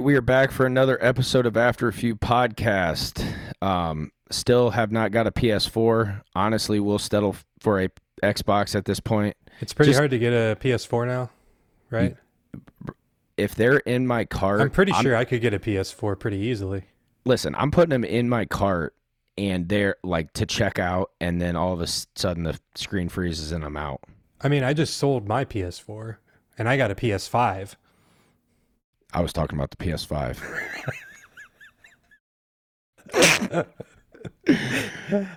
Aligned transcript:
We 0.00 0.14
are 0.14 0.22
back 0.22 0.52
for 0.52 0.64
another 0.64 0.96
episode 1.04 1.44
of 1.44 1.54
After 1.54 1.86
a 1.86 1.92
Few 1.92 2.16
podcast. 2.16 3.22
Um, 3.60 4.10
still 4.30 4.70
have 4.70 4.90
not 4.90 5.12
got 5.12 5.26
a 5.26 5.30
PS4. 5.30 6.22
Honestly, 6.34 6.80
we'll 6.80 6.98
settle 6.98 7.36
for 7.60 7.78
a 7.78 7.90
Xbox 8.22 8.74
at 8.74 8.86
this 8.86 9.00
point. 9.00 9.36
It's 9.60 9.74
pretty 9.74 9.90
Just- 9.90 9.98
hard 9.98 10.10
to 10.12 10.18
get 10.18 10.32
a 10.32 10.56
PS4 10.58 11.06
now, 11.06 11.28
right? 11.90 12.16
If 13.36 13.54
they're 13.54 13.76
in 13.80 14.06
my 14.06 14.24
cart, 14.24 14.62
I'm 14.62 14.70
pretty 14.70 14.92
sure 14.94 15.14
I 15.14 15.26
could 15.26 15.42
get 15.42 15.52
a 15.52 15.58
PS4 15.58 16.18
pretty 16.18 16.38
easily. 16.38 16.84
Listen, 17.26 17.54
I'm 17.56 17.70
putting 17.70 17.90
them 17.90 18.04
in 18.04 18.30
my 18.30 18.46
cart, 18.46 18.94
and 19.36 19.68
they're 19.68 19.96
like 20.02 20.32
to 20.32 20.46
check 20.46 20.78
out, 20.78 21.10
and 21.20 21.38
then 21.38 21.54
all 21.54 21.74
of 21.74 21.82
a 21.82 21.86
sudden 21.86 22.44
the 22.44 22.58
screen 22.76 23.10
freezes 23.10 23.52
and 23.52 23.62
I'm 23.62 23.76
out. 23.76 24.00
I 24.40 24.48
mean, 24.48 24.64
I 24.64 24.72
just 24.72 24.96
sold 24.96 25.28
my 25.28 25.44
PS4 25.44 26.16
and 26.56 26.66
I 26.66 26.78
got 26.78 26.90
a 26.90 26.94
PS5. 26.94 27.74
I 29.14 29.20
was 29.20 29.32
talking 29.32 29.58
about 29.58 29.70
the 29.70 29.76
PS5. 29.76 30.38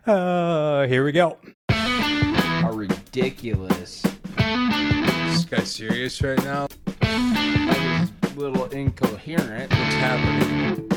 Uh, 0.06 0.88
here 0.88 1.04
we 1.04 1.12
go. 1.12 1.38
How 1.70 2.72
ridiculous. 2.72 4.02
This 4.38 5.46
guy's 5.46 5.72
serious 5.72 6.22
right 6.22 6.42
now. 6.44 6.68
I 7.02 8.08
was 8.22 8.32
a 8.32 8.40
little 8.40 8.66
incoherent. 8.66 9.72
What's 9.72 9.96
happening? 9.96 10.90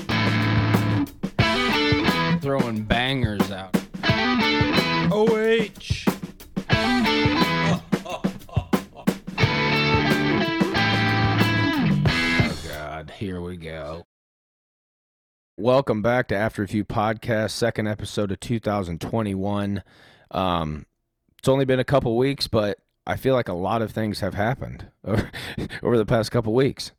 Throwing 2.41 2.84
bangers 2.84 3.51
out. 3.51 3.75
OH. 5.11 6.05
Oh 6.70 7.38
Welcome 15.61 16.03
back 16.03 16.29
to 16.29 16.37
After 16.37 16.62
a 16.62 16.69
Few 16.69 16.85
Podcast, 16.85 17.51
second 17.51 17.89
episode 17.89 18.31
of 18.31 18.39
2021. 18.39 19.83
Um, 20.31 20.87
it's 21.37 21.48
only 21.48 21.64
been 21.64 21.81
a 21.81 21.84
couple 21.84 22.17
weeks, 22.17 22.47
but 22.47 22.78
I 23.05 23.17
feel 23.17 23.34
like 23.34 23.48
a 23.48 23.55
lot 23.55 23.83
of 23.83 23.91
things 23.91 24.20
have 24.20 24.34
happened 24.34 24.86
over, 25.05 25.29
over 25.83 25.98
the 25.98 26.06
past 26.06 26.31
couple 26.31 26.55
weeks. 26.55 26.92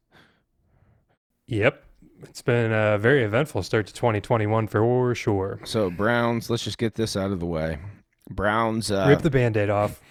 Yep. 1.48 1.86
It's 2.24 2.42
been 2.42 2.74
a 2.74 2.98
very 2.98 3.24
eventful 3.24 3.64
start 3.64 3.88
to 3.88 3.94
2021 3.94 4.68
for 4.68 5.16
sure. 5.16 5.62
So 5.64 5.90
Browns, 5.90 6.50
let's 6.50 6.66
just 6.66 6.78
get 6.78 6.96
this 6.96 7.16
out 7.16 7.32
of 7.32 7.40
the 7.40 7.46
way. 7.46 7.78
Browns, 8.30 8.92
uh, 8.92 9.06
Rip 9.08 9.22
the 9.22 9.30
band-aid 9.30 9.70
off. 9.70 10.02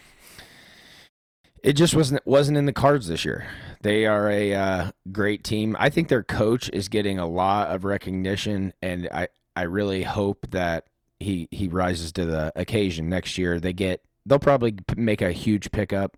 it 1.63 1.75
just 1.75 1.95
wasn't 1.95 2.27
wasn't 2.27 2.57
in 2.57 2.65
the 2.65 2.73
cards 2.73 3.09
this 3.09 3.27
year. 3.27 3.47
They 3.83 4.07
are 4.07 4.31
a 4.31 4.55
uh, 4.55 4.91
great 5.13 5.45
team. 5.45 5.77
I 5.79 5.91
think 5.91 6.09
their 6.09 6.23
coach 6.23 6.69
is 6.73 6.89
getting 6.89 7.19
a 7.19 7.27
lot 7.27 7.69
of 7.69 7.85
recognition, 7.85 8.73
and 8.83 9.09
I 9.13 9.29
I 9.55 9.63
really 9.63 10.03
hope 10.03 10.51
that 10.51 10.85
he 11.21 11.49
he 11.51 11.69
rises 11.69 12.13
to 12.13 12.25
the 12.25 12.53
occasion 12.57 13.09
next 13.09 13.39
year. 13.39 13.61
They 13.61 13.73
get 13.73 14.03
they'll 14.27 14.39
probably 14.39 14.75
make 14.97 15.23
a 15.23 15.33
huge 15.33 15.71
pickup. 15.71 16.17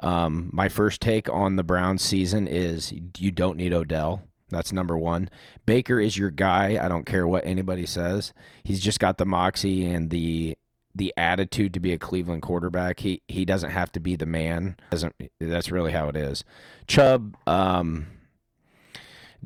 Um, 0.00 0.50
my 0.52 0.68
first 0.68 1.00
take 1.00 1.28
on 1.28 1.56
the 1.56 1.62
Browns 1.62 2.02
season 2.02 2.46
is 2.46 2.92
you 3.18 3.30
don't 3.30 3.56
need 3.56 3.72
Odell. 3.72 4.22
That's 4.50 4.72
number 4.72 4.98
one. 4.98 5.30
Baker 5.66 5.98
is 6.00 6.18
your 6.18 6.30
guy. 6.30 6.78
I 6.80 6.88
don't 6.88 7.06
care 7.06 7.26
what 7.26 7.46
anybody 7.46 7.86
says. 7.86 8.32
He's 8.62 8.80
just 8.80 9.00
got 9.00 9.18
the 9.18 9.26
moxie 9.26 9.86
and 9.86 10.10
the 10.10 10.56
the 10.94 11.12
attitude 11.16 11.74
to 11.74 11.80
be 11.80 11.92
a 11.92 11.98
Cleveland 11.98 12.42
quarterback. 12.42 13.00
He 13.00 13.22
he 13.28 13.44
doesn't 13.44 13.70
have 13.70 13.90
to 13.92 14.00
be 14.00 14.16
the 14.16 14.26
man. 14.26 14.76
Doesn't 14.90 15.14
that's 15.40 15.70
really 15.70 15.92
how 15.92 16.08
it 16.08 16.16
is. 16.16 16.44
Chubb, 16.86 17.36
um, 17.46 18.06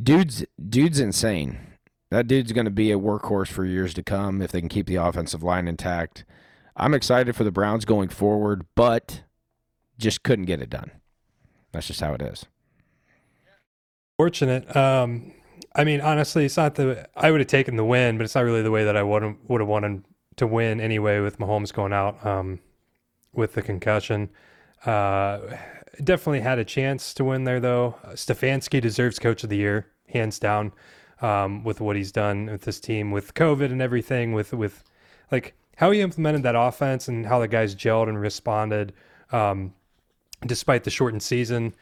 dude's 0.01 0.45
dude's 0.69 1.01
insane. 1.01 1.59
That 2.11 2.27
dude's 2.27 2.53
going 2.53 2.65
to 2.65 2.71
be 2.71 2.91
a 2.91 2.99
workhorse 2.99 3.49
for 3.49 3.65
years 3.65 3.93
to 3.95 4.03
come 4.03 4.41
if 4.41 4.51
they 4.51 4.61
can 4.61 4.69
keep 4.69 4.87
the 4.87 4.97
offensive 4.97 5.43
line 5.43 5.69
intact. 5.69 6.25
I'm 6.75 6.95
excited 6.95 7.37
for 7.37 7.45
the 7.45 7.51
Browns 7.51 7.85
going 7.85 8.09
forward, 8.09 8.65
but 8.75 9.23
just 9.99 10.23
couldn't 10.23 10.47
get 10.47 10.63
it 10.63 10.71
done. 10.71 10.91
That's 11.73 11.87
just 11.87 12.01
how 12.01 12.15
it 12.15 12.23
is. 12.23 12.47
Fortunate. 14.17 14.75
Um, 14.75 15.35
I 15.75 15.85
mean, 15.85 16.01
honestly, 16.01 16.45
it's 16.45 16.57
not 16.57 16.77
the 16.77 17.09
I 17.15 17.31
would 17.31 17.41
have 17.41 17.49
taken 17.49 17.77
the 17.77 17.85
win, 17.85 18.17
but 18.17 18.25
it's 18.25 18.35
not 18.35 18.45
really 18.45 18.63
the 18.63 18.71
way 18.71 18.85
that 18.85 18.97
I 18.97 19.03
would 19.03 19.37
would 19.49 19.61
have 19.61 19.69
wanted 19.69 20.05
to 20.39 20.47
win 20.47 20.81
anyway. 20.81 21.21
With 21.21 21.39
Mahomes 21.39 21.73
going 21.73 21.93
out 21.93 22.25
um, 22.25 22.61
with 23.33 23.55
the 23.55 23.63
concussion, 23.63 24.31
uh, 24.87 25.41
definitely 26.03 26.41
had 26.41 26.59
a 26.59 26.65
chance 26.65 27.15
to 27.15 27.25
win 27.25 27.45
there 27.45 27.61
though. 27.61 27.97
Stefanski 28.11 28.81
deserves 28.81 29.19
Coach 29.19 29.45
of 29.45 29.51
the 29.51 29.57
Year, 29.57 29.87
hands 30.09 30.39
down, 30.39 30.73
um, 31.21 31.65
with 31.65 31.81
what 31.81 31.97
he's 31.97 32.13
done 32.13 32.47
with 32.47 32.63
this 32.63 32.81
team, 32.81 33.11
with 33.11 33.35
COVID 33.35 33.71
and 33.73 33.83
everything, 33.83 34.33
with 34.33 34.53
with 34.53 34.85
like 35.31 35.55
how 35.77 35.91
he 35.91 36.01
implemented 36.01 36.43
that 36.43 36.57
offense 36.57 37.09
and 37.09 37.27
how 37.27 37.39
the 37.39 37.49
guys 37.49 37.75
gelled 37.75 38.09
and 38.09 38.21
responded, 38.21 38.93
um, 39.31 39.73
despite 40.47 40.85
the 40.85 40.91
shortened 40.91 41.23
season. 41.23 41.75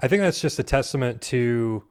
I 0.00 0.08
think 0.08 0.22
that's 0.22 0.40
just 0.40 0.58
a 0.58 0.62
testament 0.62 1.20
to 1.22 1.84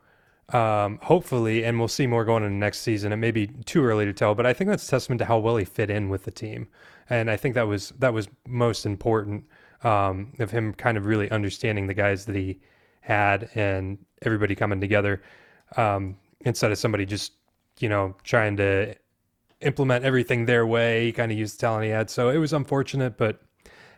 um, 0.50 1.00
hopefully, 1.04 1.64
and 1.64 1.80
we'll 1.80 1.88
see 1.88 2.08
more 2.08 2.26
going 2.26 2.44
into 2.44 2.56
next 2.56 2.80
season. 2.80 3.12
It 3.12 3.18
may 3.18 3.32
be 3.32 3.48
too 3.48 3.84
early 3.84 4.06
to 4.06 4.14
tell, 4.14 4.36
but 4.36 4.46
I 4.46 4.54
think 4.54 4.70
that's 4.70 4.86
testament 4.86 5.20
to 5.20 5.26
how 5.26 5.40
well 5.40 5.56
he 5.58 5.66
fit 5.66 5.90
in 5.90 6.10
with 6.10 6.24
the 6.24 6.32
team, 6.32 6.68
and 7.10 7.30
I 7.30 7.38
think 7.38 7.56
that 7.56 7.68
was 7.68 7.90
that 8.00 8.14
was 8.14 8.28
most 8.48 8.86
important 8.86 9.46
um, 9.84 10.34
of 10.40 10.52
him 10.52 10.74
kind 10.74 10.98
of 10.98 11.06
really 11.06 11.30
understanding 11.32 11.88
the 11.88 11.94
guys 11.94 12.26
that 12.26 12.36
he 12.36 12.60
had 13.02 13.50
and 13.56 13.98
everybody 14.22 14.54
coming 14.54 14.80
together 14.80 15.22
um, 15.78 16.18
instead 16.42 16.72
of 16.72 16.78
somebody 16.78 17.06
just 17.06 17.34
you 17.80 17.90
know 17.90 18.16
trying 18.24 18.58
to 18.58 18.96
implement 19.62 20.04
everything 20.04 20.46
their 20.46 20.68
way. 20.68 21.06
He 21.06 21.12
kind 21.12 21.32
of 21.32 21.38
used 21.38 21.58
the 21.58 21.62
talent 21.62 21.86
he 21.86 21.92
had, 21.92 22.10
so 22.10 22.30
it 22.30 22.38
was 22.38 22.52
unfortunate, 22.52 23.18
but 23.18 23.42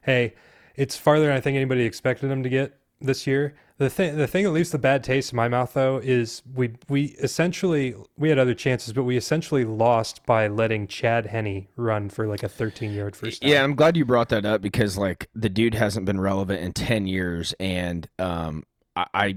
hey, 0.04 0.36
it's 0.76 0.96
farther 0.96 1.26
than 1.26 1.36
I 1.36 1.42
think 1.42 1.56
anybody 1.56 1.84
expected 1.84 2.30
him 2.30 2.44
to 2.44 2.50
get 2.50 2.78
this 3.02 3.28
year. 3.28 3.56
The 3.78 3.90
thing, 3.90 4.18
the 4.18 4.28
thing 4.28 4.44
that 4.46 4.52
leaves 4.52 4.72
the 4.72 4.78
bad 4.78 5.04
taste 5.04 5.34
in 5.34 5.36
my 5.36 5.48
mouth 5.48 5.74
though 5.74 5.98
is 5.98 6.42
we 6.54 6.74
we 6.88 7.06
essentially 7.20 7.96
we 8.18 8.30
had 8.30 8.38
other 8.38 8.54
chances, 8.54 8.94
but 8.94 9.04
we 9.04 9.18
essentially 9.18 9.66
lost 9.66 10.26
by 10.26 10.48
letting 10.48 10.88
Chad 10.88 11.28
Henne 11.28 11.68
run 11.76 12.10
for 12.10 12.28
like 12.28 12.44
a 12.44 12.50
13 12.50 12.94
yard 12.94 13.16
first 13.16 13.42
down. 13.42 13.52
Yeah, 13.52 13.64
I'm 13.64 13.76
glad 13.76 13.98
you 13.98 14.06
brought 14.06 14.30
that 14.30 14.46
up 14.46 14.62
because 14.62 14.98
like 14.98 15.28
the 15.34 15.50
dude 15.50 15.74
hasn't 15.74 16.06
been 16.06 16.22
relevant 16.22 16.62
in 16.62 16.72
10 16.74 17.08
years 17.08 17.54
and 17.60 18.08
um 18.20 18.64
I 18.96 19.06
I 19.14 19.36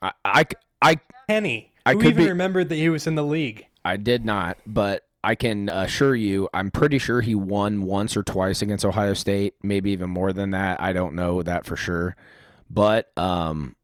I 0.00 0.12
I, 0.24 0.44
I 0.80 1.00
Henne. 1.28 1.66
I 1.84 1.92
Who 1.92 2.02
even 2.02 2.16
be- 2.16 2.28
remembered 2.28 2.68
that 2.68 2.76
he 2.76 2.88
was 2.88 3.06
in 3.06 3.16
the 3.16 3.24
league? 3.24 3.66
I 3.84 3.96
did 3.96 4.24
not, 4.24 4.58
but 4.66 5.02
I 5.22 5.34
can 5.34 5.68
assure 5.68 6.14
you, 6.14 6.48
I'm 6.54 6.70
pretty 6.70 6.98
sure 6.98 7.20
he 7.20 7.34
won 7.34 7.82
once 7.82 8.16
or 8.16 8.22
twice 8.22 8.62
against 8.62 8.84
Ohio 8.84 9.12
State, 9.12 9.54
maybe 9.60 9.90
even 9.90 10.08
more 10.08 10.32
than 10.32 10.52
that. 10.52 10.80
I 10.80 10.92
don't 10.92 11.14
know 11.16 11.42
that 11.42 11.66
for 11.66 11.74
sure. 11.74 12.16
But 12.70 13.16
um, 13.16 13.76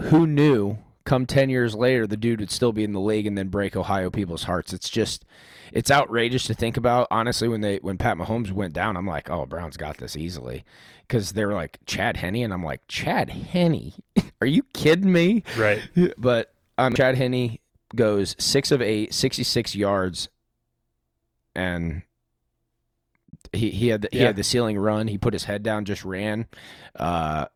who 0.00 0.26
knew 0.26 0.78
come 1.04 1.26
10 1.26 1.50
years 1.50 1.74
later 1.74 2.06
the 2.06 2.16
dude 2.16 2.40
would 2.40 2.50
still 2.50 2.72
be 2.72 2.84
in 2.84 2.92
the 2.92 3.00
league 3.00 3.26
and 3.26 3.36
then 3.36 3.48
break 3.48 3.76
Ohio 3.76 4.10
people's 4.10 4.44
hearts? 4.44 4.72
It's 4.72 4.88
just, 4.88 5.24
it's 5.72 5.90
outrageous 5.90 6.44
to 6.44 6.54
think 6.54 6.76
about. 6.76 7.08
Honestly, 7.10 7.48
when 7.48 7.60
they 7.60 7.76
when 7.78 7.98
Pat 7.98 8.16
Mahomes 8.16 8.52
went 8.52 8.74
down, 8.74 8.96
I'm 8.96 9.06
like, 9.06 9.30
oh, 9.30 9.46
Brown's 9.46 9.76
got 9.76 9.98
this 9.98 10.16
easily. 10.16 10.64
Because 11.06 11.32
they 11.32 11.44
were 11.44 11.54
like, 11.54 11.78
Chad 11.86 12.18
Henne. 12.18 12.36
And 12.36 12.52
I'm 12.52 12.64
like, 12.64 12.82
Chad 12.86 13.30
Henne? 13.30 13.92
Are 14.40 14.46
you 14.46 14.62
kidding 14.72 15.12
me? 15.12 15.42
Right. 15.56 15.80
But 16.18 16.52
um, 16.78 16.94
Chad 16.94 17.16
Henne 17.16 17.58
goes 17.94 18.36
six 18.38 18.70
of 18.70 18.80
eight, 18.80 19.12
66 19.12 19.74
yards, 19.74 20.28
and 21.54 22.02
he 23.52 23.70
he 23.70 23.88
had 23.88 24.02
the, 24.02 24.08
he 24.12 24.20
had 24.20 24.36
the 24.36 24.44
ceiling 24.44 24.78
run. 24.78 25.08
He 25.08 25.18
put 25.18 25.32
his 25.32 25.44
head 25.44 25.62
down, 25.62 25.84
just 25.84 26.04
ran. 26.04 26.46
Uh, 26.94 27.46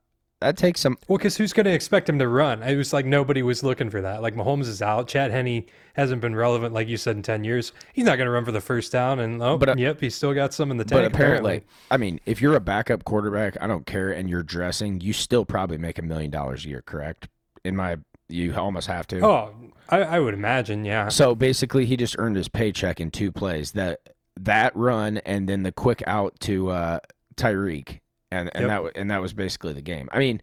that 0.45 0.59
takes 0.59 0.81
some. 0.81 0.99
Well, 1.09 1.17
because 1.17 1.37
who's 1.37 1.55
going 1.55 1.65
to 1.65 1.73
expect 1.73 2.07
him 2.09 2.19
to 2.19 2.29
run? 2.29 2.63
It 2.63 2.77
was 2.77 2.93
like 2.93 3.07
nobody 3.07 3.43
was 3.43 3.63
looking 3.63 3.89
for 3.89 4.03
that. 4.03 4.21
Like 4.21 4.35
Mahomes 4.35 4.69
is 4.69 4.83
out. 4.83 5.09
Chad 5.09 5.31
Henne 5.31 5.65
hasn't 5.95 6.21
been 6.21 6.37
relevant, 6.37 6.75
like 6.75 6.87
you 6.87 6.99
said, 6.99 7.17
in 7.17 7.23
10 7.23 7.45
years. 7.45 7.73
He's 7.95 8.05
not 8.05 8.17
going 8.17 8.27
to 8.27 8.31
run 8.31 8.45
for 8.45 8.53
the 8.53 8.61
first 8.61 8.93
down. 8.93 9.21
And 9.21 9.43
oh, 9.43 9.57
But, 9.57 9.71
uh, 9.71 9.75
yep, 9.79 10.01
he's 10.01 10.15
still 10.15 10.35
got 10.35 10.53
some 10.53 10.71
in 10.71 10.77
the 10.77 10.85
tank. 10.85 11.01
But 11.01 11.05
apparently, 11.07 11.65
I 11.91 11.97
mean, 11.97 12.21
if 12.27 12.43
you're 12.43 12.57
a 12.57 12.61
backup 12.61 13.05
quarterback, 13.05 13.57
I 13.61 13.67
don't 13.67 13.87
care, 13.87 14.13
and 14.13 14.29
you're 14.29 14.43
dressing, 14.43 15.01
you 15.01 15.15
still 15.15 15.47
probably 15.47 15.79
make 15.79 15.99
a 15.99 16.03
million 16.03 16.31
dollars 16.31 16.67
a 16.67 16.69
year, 16.69 16.83
correct? 16.83 17.29
In 17.65 17.75
my, 17.75 17.97
you 18.29 18.55
almost 18.55 18.87
have 18.89 19.07
to. 19.09 19.21
Oh, 19.25 19.55
I, 19.89 20.03
I 20.03 20.21
would 20.21 20.35
imagine, 20.35 20.85
yeah. 20.85 21.09
So 21.09 21.35
basically, 21.35 21.87
he 21.87 21.97
just 21.97 22.17
earned 22.19 22.37
his 22.37 22.49
paycheck 22.49 23.01
in 23.01 23.11
two 23.11 23.33
plays. 23.33 23.73
That 23.73 24.01
that 24.41 24.77
run 24.77 25.19
and 25.19 25.49
then 25.49 25.63
the 25.63 25.73
quick 25.73 26.03
out 26.07 26.39
to 26.41 26.71
uh, 26.71 26.99
Tyreek, 27.37 28.01
and 28.41 28.51
and 28.55 28.67
Yep. 28.69 28.83
that 28.95 29.01
and 29.01 29.11
that 29.11 29.21
was 29.23 29.33
basically 29.33 29.73
the 29.73 29.83
game. 29.83 30.09
I 30.13 30.19
mean, 30.19 30.41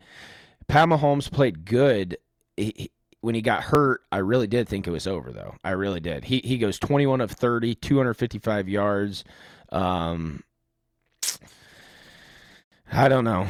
Pat 0.67 0.87
Mahomes 0.87 1.29
played 1.31 1.65
good. 1.65 2.17
He, 2.57 2.73
he- 2.75 2.91
when 3.21 3.35
he 3.35 3.41
got 3.43 3.61
hurt, 3.61 4.01
I 4.11 4.17
really 4.17 4.47
did 4.47 4.67
think 4.67 4.87
it 4.87 4.91
was 4.91 5.05
over, 5.05 5.31
though. 5.31 5.53
I 5.63 5.71
really 5.71 5.99
did. 5.99 6.23
He 6.23 6.41
he 6.43 6.57
goes 6.57 6.79
21 6.79 7.21
of 7.21 7.29
30, 7.29 7.75
255 7.75 8.67
yards. 8.67 9.23
Um, 9.71 10.43
I 12.91 13.07
don't 13.07 13.23
know. 13.23 13.47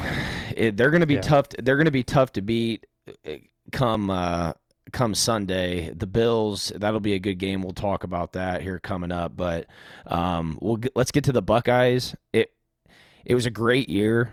It, 0.56 0.76
they're 0.76 0.90
going 0.90 1.00
to 1.00 1.06
be 1.06 1.14
Yeah. 1.14 1.20
tough. 1.22 1.48
They're 1.58 1.76
going 1.76 1.86
to 1.86 1.90
be 1.90 2.02
tough 2.04 2.32
to 2.32 2.42
beat 2.42 2.86
uh, 3.26 3.30
come 3.72 4.10
uh, 4.10 4.52
come 4.92 5.14
Sunday. 5.14 5.90
The 5.94 6.06
Bills, 6.06 6.70
that'll 6.76 7.00
be 7.00 7.14
a 7.14 7.18
good 7.18 7.36
game. 7.38 7.62
We'll 7.62 7.72
talk 7.72 8.04
about 8.04 8.34
that 8.34 8.62
here 8.62 8.78
coming 8.78 9.10
up. 9.10 9.36
But 9.36 9.66
um, 10.06 10.58
we'll 10.60 10.78
let's 10.94 11.10
get 11.10 11.24
to 11.24 11.32
the 11.32 11.42
Buckeyes. 11.42 12.14
It 12.32 12.52
it 13.24 13.34
was 13.34 13.46
a 13.46 13.50
great 13.50 13.88
year. 13.88 14.32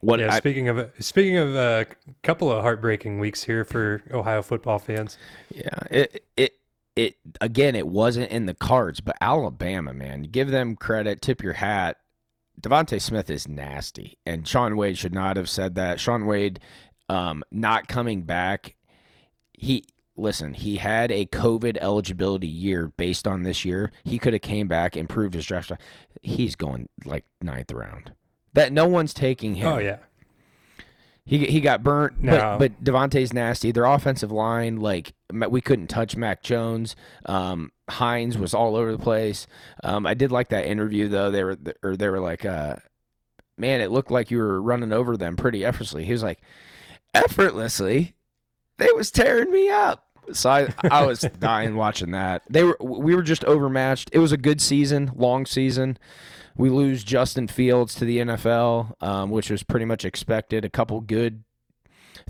What 0.00 0.20
yeah, 0.20 0.34
I, 0.34 0.38
speaking 0.38 0.68
of 0.68 0.90
speaking 0.98 1.38
of 1.38 1.54
a 1.54 1.86
couple 2.22 2.52
of 2.52 2.62
heartbreaking 2.62 3.18
weeks 3.18 3.42
here 3.42 3.64
for 3.64 4.02
Ohio 4.12 4.42
football 4.42 4.78
fans. 4.78 5.16
yeah, 5.50 5.78
it 5.90 6.24
it 6.36 6.52
it 6.96 7.16
again, 7.40 7.74
it 7.74 7.86
wasn't 7.86 8.30
in 8.30 8.46
the 8.46 8.54
cards, 8.54 9.00
but 9.00 9.16
Alabama, 9.20 9.92
man, 9.92 10.22
give 10.24 10.50
them 10.50 10.76
credit, 10.76 11.20
tip 11.20 11.42
your 11.42 11.54
hat. 11.54 11.96
DeVonta 12.60 13.00
Smith 13.00 13.30
is 13.30 13.48
nasty, 13.48 14.18
and 14.24 14.46
Shaun 14.46 14.76
Wade 14.76 14.96
should 14.96 15.14
not 15.14 15.36
have 15.36 15.48
said 15.48 15.74
that. 15.74 15.98
Shaun 15.98 16.26
Wade, 16.26 16.60
um, 17.08 17.42
not 17.50 17.88
coming 17.88 18.22
back. 18.22 18.76
He 19.52 19.84
listen. 20.16 20.54
He 20.54 20.76
had 20.76 21.10
a 21.10 21.26
COVID 21.26 21.76
eligibility 21.80 22.46
year 22.48 22.92
based 22.96 23.26
on 23.26 23.42
this 23.42 23.64
year. 23.64 23.92
He 24.04 24.18
could 24.18 24.32
have 24.32 24.42
came 24.42 24.68
back, 24.68 24.96
improved 24.96 25.34
his 25.34 25.46
draft. 25.46 25.72
He's 26.22 26.56
going 26.56 26.88
like 27.04 27.24
ninth 27.42 27.72
round. 27.72 28.12
That 28.54 28.72
no 28.72 28.86
one's 28.86 29.12
taking 29.14 29.56
him. 29.56 29.66
Oh 29.66 29.78
yeah, 29.78 29.98
He 31.24 31.46
he 31.46 31.60
got 31.60 31.82
burnt, 31.82 32.22
No. 32.22 32.56
but 32.58 32.58
but 32.58 32.84
DeVonta's 32.84 33.32
nasty. 33.32 33.72
Their 33.72 33.84
offensive 33.86 34.30
line, 34.30 34.76
like 34.76 35.12
we 35.32 35.60
couldn't 35.60 35.88
touch 35.88 36.16
Mac 36.16 36.42
Jones. 36.42 36.94
Um, 37.26 37.72
Hines 37.90 38.38
was 38.38 38.54
all 38.54 38.76
over 38.76 38.92
the 38.92 38.98
place. 39.02 39.46
Um, 39.82 40.06
I 40.06 40.14
did 40.14 40.30
like 40.30 40.48
that 40.50 40.66
interview 40.66 41.08
though. 41.08 41.30
They 41.30 41.42
were 41.44 41.56
or 41.82 41.96
they 41.96 42.08
were 42.08 42.20
like, 42.20 42.44
uh, 42.44 42.76
man, 43.58 43.80
it 43.80 43.90
looked 43.90 44.10
like 44.12 44.30
you 44.30 44.38
were 44.38 44.62
running 44.62 44.92
over 44.92 45.16
them 45.16 45.34
pretty 45.36 45.64
effortlessly. 45.64 46.04
He 46.04 46.12
was 46.12 46.22
like, 46.22 46.40
effortlessly, 47.12 48.14
they 48.78 48.90
was 48.92 49.10
tearing 49.10 49.50
me 49.50 49.68
up. 49.68 50.06
So 50.32 50.50
I 50.50 50.68
I 50.82 51.06
was 51.06 51.20
dying 51.38 51.76
watching 51.76 52.12
that. 52.12 52.42
They 52.48 52.64
were 52.64 52.76
we 52.80 53.14
were 53.14 53.22
just 53.22 53.44
overmatched. 53.44 54.10
It 54.12 54.18
was 54.18 54.32
a 54.32 54.36
good 54.36 54.60
season, 54.60 55.12
long 55.14 55.46
season. 55.46 55.98
We 56.56 56.70
lose 56.70 57.02
Justin 57.02 57.48
Fields 57.48 57.94
to 57.96 58.04
the 58.04 58.18
NFL, 58.18 59.02
um, 59.02 59.30
which 59.30 59.50
was 59.50 59.62
pretty 59.64 59.86
much 59.86 60.04
expected. 60.04 60.64
A 60.64 60.70
couple 60.70 61.00
good 61.00 61.42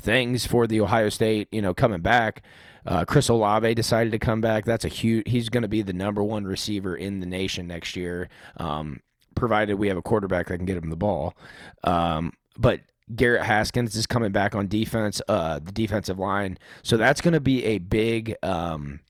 things 0.00 0.46
for 0.46 0.66
the 0.66 0.80
Ohio 0.80 1.10
State, 1.10 1.48
you 1.52 1.60
know, 1.60 1.74
coming 1.74 2.00
back. 2.00 2.42
Uh, 2.86 3.04
Chris 3.04 3.28
Olave 3.28 3.74
decided 3.74 4.12
to 4.12 4.18
come 4.18 4.40
back. 4.40 4.64
That's 4.64 4.84
a 4.84 4.88
huge. 4.88 5.28
He's 5.28 5.48
going 5.48 5.62
to 5.62 5.68
be 5.68 5.82
the 5.82 5.92
number 5.92 6.22
one 6.22 6.44
receiver 6.44 6.96
in 6.96 7.20
the 7.20 7.26
nation 7.26 7.66
next 7.66 7.96
year, 7.96 8.28
um, 8.58 9.00
provided 9.34 9.74
we 9.74 9.88
have 9.88 9.96
a 9.96 10.02
quarterback 10.02 10.48
that 10.48 10.56
can 10.56 10.66
get 10.66 10.76
him 10.76 10.90
the 10.90 10.96
ball. 10.96 11.34
Um, 11.82 12.32
but 12.58 12.80
Garrett 13.14 13.42
Haskins 13.42 13.96
is 13.96 14.06
coming 14.06 14.32
back 14.32 14.54
on 14.54 14.66
defense, 14.68 15.20
uh, 15.28 15.58
the 15.58 15.72
defensive 15.72 16.18
line. 16.18 16.58
So 16.82 16.96
that's 16.96 17.20
going 17.20 17.34
to 17.34 17.40
be 17.40 17.64
a 17.64 17.78
big. 17.78 18.34
Um, 18.42 19.00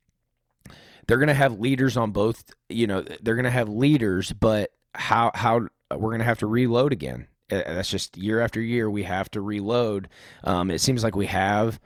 they're 1.06 1.18
going 1.18 1.28
to 1.28 1.34
have 1.34 1.60
leaders 1.60 1.96
on 1.96 2.10
both. 2.10 2.50
You 2.68 2.86
know, 2.86 3.02
they're 3.22 3.34
going 3.36 3.44
to 3.44 3.50
have 3.50 3.68
leaders, 3.68 4.32
but 4.32 4.70
how 4.94 5.30
how 5.34 5.68
we're 5.90 6.10
going 6.10 6.18
to 6.18 6.24
have 6.24 6.38
to 6.40 6.46
reload 6.46 6.92
again. 6.92 7.28
Uh, 7.52 7.62
That's 7.66 7.90
just 7.90 8.16
year 8.16 8.40
after 8.40 8.60
year 8.60 8.90
we 8.90 9.02
have 9.04 9.30
to 9.32 9.40
reload. 9.40 10.08
Um, 10.44 10.70
it 10.70 10.80
seems 10.80 11.04
like 11.04 11.14
we 11.14 11.26
have, 11.26 11.78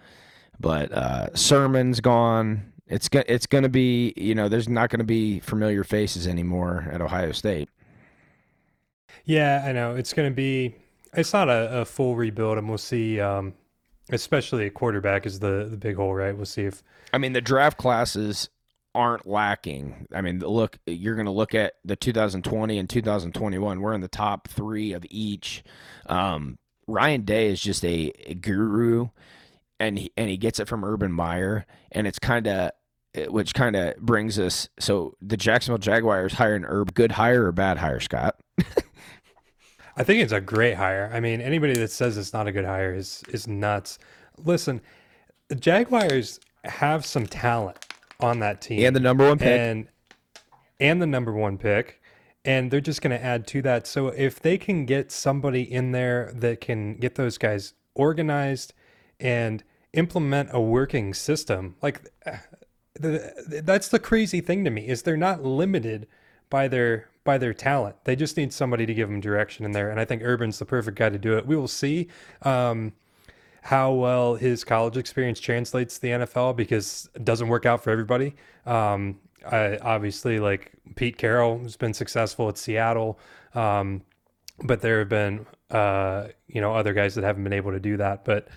but 0.60 0.93
uh, 0.93 1.34
Sermon's 1.34 2.00
gone. 2.00 2.72
It's 2.87 3.08
go- 3.08 3.25
it's 3.26 3.46
going 3.46 3.64
to 3.64 3.69
be 3.69 4.14
you 4.16 4.34
know 4.34 4.49
there's 4.49 4.69
not 4.69 4.88
going 4.88 5.00
to 5.00 5.05
be 5.05 5.40
familiar 5.40 5.84
faces 5.84 6.26
anymore 6.26 6.88
at 6.90 7.02
Ohio 7.02 7.32
State. 7.32 7.69
yeah, 9.25 9.64
I 9.66 9.72
know 9.72 9.94
it's 9.96 10.12
going 10.14 10.31
to 10.31 10.34
be. 10.34 10.75
It's 11.14 11.32
not 11.32 11.49
a, 11.49 11.81
a 11.81 11.84
full 11.84 12.16
rebuild, 12.16 12.58
and 12.58 12.69
we'll 12.69 12.78
see. 12.78 13.20
Um, 13.20 13.55
especially 14.10 14.66
a 14.66 14.70
quarterback 14.70 15.26
is 15.26 15.40
the 15.40 15.66
the 15.70 15.76
big 15.76 15.96
hole, 15.96 16.14
right? 16.14 16.34
We'll 16.34 16.46
see 16.46 16.62
if 16.62 16.82
I 17.12 17.19
mean, 17.19 17.32
the 17.32 17.40
draft 17.40 17.78
classes 17.78 18.49
aren't 18.94 19.26
lacking. 19.26 20.06
I 20.12 20.20
mean, 20.22 20.40
look, 20.40 20.78
you're 20.87 21.14
going 21.14 21.26
to 21.26 21.32
look 21.32 21.55
at 21.55 21.75
the 21.84 21.96
2020 21.96 22.78
and 22.78 22.88
2021. 22.88 23.81
We're 23.81 23.94
in 23.94 24.00
the 24.00 24.08
top 24.08 24.49
three 24.49 24.93
of 24.93 25.05
each. 25.10 25.62
Um, 26.06 26.58
Ryan 26.87 27.22
Day 27.22 27.49
is 27.49 27.60
just 27.60 27.84
a, 27.84 28.12
a 28.26 28.34
guru, 28.34 29.08
and 29.78 29.99
he, 29.99 30.12
and 30.16 30.28
he 30.28 30.37
gets 30.37 30.58
it 30.58 30.69
from 30.69 30.84
Urban 30.84 31.12
Meyer, 31.12 31.66
and 31.93 32.06
it's 32.06 32.19
kind 32.19 32.46
of 32.46 32.72
which 33.28 33.55
kind 33.55 33.75
of 33.75 33.96
brings 33.99 34.38
us. 34.38 34.69
So 34.78 35.14
the 35.20 35.37
Jacksonville 35.37 35.78
Jaguars 35.78 36.34
hire 36.34 36.55
an 36.55 36.64
Herb, 36.64 36.94
good 36.94 37.12
hire 37.12 37.46
or 37.46 37.52
bad 37.52 37.78
hire, 37.78 38.00
Scott? 38.00 38.37
I 39.98 40.04
think 40.04 40.22
it's 40.22 40.32
a 40.32 40.40
great 40.40 40.74
hire. 40.76 41.10
I 41.12 41.18
mean, 41.18 41.40
anybody 41.40 41.74
that 41.74 41.90
says 41.90 42.16
it's 42.16 42.32
not 42.32 42.46
a 42.46 42.52
good 42.52 42.64
hire 42.64 42.94
is 42.94 43.22
is 43.30 43.48
nuts. 43.48 43.98
Listen, 44.38 44.80
the 45.48 45.56
Jaguars 45.56 46.38
have 46.64 47.04
some 47.04 47.26
talent 47.26 47.84
on 48.20 48.38
that 48.38 48.60
team, 48.60 48.86
And 48.86 48.94
the 48.94 49.00
number 49.00 49.28
one 49.28 49.38
pick. 49.38 49.60
and 49.60 49.88
and 50.78 51.02
the 51.02 51.06
number 51.06 51.32
one 51.32 51.58
pick, 51.58 52.00
and 52.44 52.70
they're 52.70 52.80
just 52.80 53.02
going 53.02 53.10
to 53.10 53.22
add 53.22 53.46
to 53.48 53.62
that. 53.62 53.86
So 53.88 54.08
if 54.08 54.38
they 54.40 54.56
can 54.56 54.86
get 54.86 55.10
somebody 55.10 55.62
in 55.62 55.90
there 55.90 56.30
that 56.34 56.60
can 56.60 56.94
get 56.96 57.16
those 57.16 57.36
guys 57.36 57.74
organized 57.94 58.74
and 59.18 59.64
implement 59.92 60.50
a 60.52 60.60
working 60.60 61.12
system, 61.12 61.74
like 61.82 62.02
the, 62.94 63.60
that's 63.64 63.88
the 63.88 63.98
crazy 63.98 64.40
thing 64.40 64.62
to 64.64 64.70
me 64.70 64.86
is 64.86 65.02
they're 65.02 65.16
not 65.16 65.42
limited 65.42 66.06
by 66.50 66.68
their 66.68 67.08
by 67.28 67.36
their 67.36 67.52
talent. 67.52 67.94
They 68.04 68.16
just 68.16 68.38
need 68.38 68.54
somebody 68.54 68.86
to 68.86 68.94
give 68.94 69.10
them 69.10 69.20
direction 69.20 69.66
in 69.66 69.72
there, 69.72 69.90
and 69.90 70.00
I 70.00 70.06
think 70.06 70.22
Urban's 70.22 70.58
the 70.58 70.64
perfect 70.64 70.96
guy 70.96 71.10
to 71.10 71.19
do 71.19 71.36
it. 71.36 71.46
We 71.46 71.56
will 71.56 71.69
see 71.69 72.08
um, 72.40 72.94
how 73.60 73.92
well 73.92 74.36
his 74.36 74.64
college 74.64 74.96
experience 74.96 75.38
translates 75.38 75.96
to 75.96 76.00
the 76.00 76.08
NFL 76.08 76.56
because 76.56 77.10
it 77.14 77.26
doesn't 77.26 77.48
work 77.48 77.66
out 77.66 77.84
for 77.84 77.90
everybody. 77.90 78.34
Um, 78.64 79.20
I, 79.46 79.76
obviously, 79.82 80.38
like 80.38 80.72
Pete 80.96 81.19
Carroll 81.19 81.58
has 81.58 81.76
been 81.76 81.92
successful 81.92 82.48
at 82.48 82.56
Seattle, 82.56 83.19
um, 83.54 84.00
but 84.64 84.81
there 84.81 85.00
have 85.00 85.10
been 85.10 85.44
uh, 85.70 86.28
you 86.46 86.62
know 86.62 86.74
other 86.74 86.94
guys 86.94 87.14
that 87.16 87.24
haven't 87.24 87.44
been 87.44 87.52
able 87.52 87.72
to 87.72 87.81
do 87.81 87.98
that. 87.98 88.24
But 88.24 88.48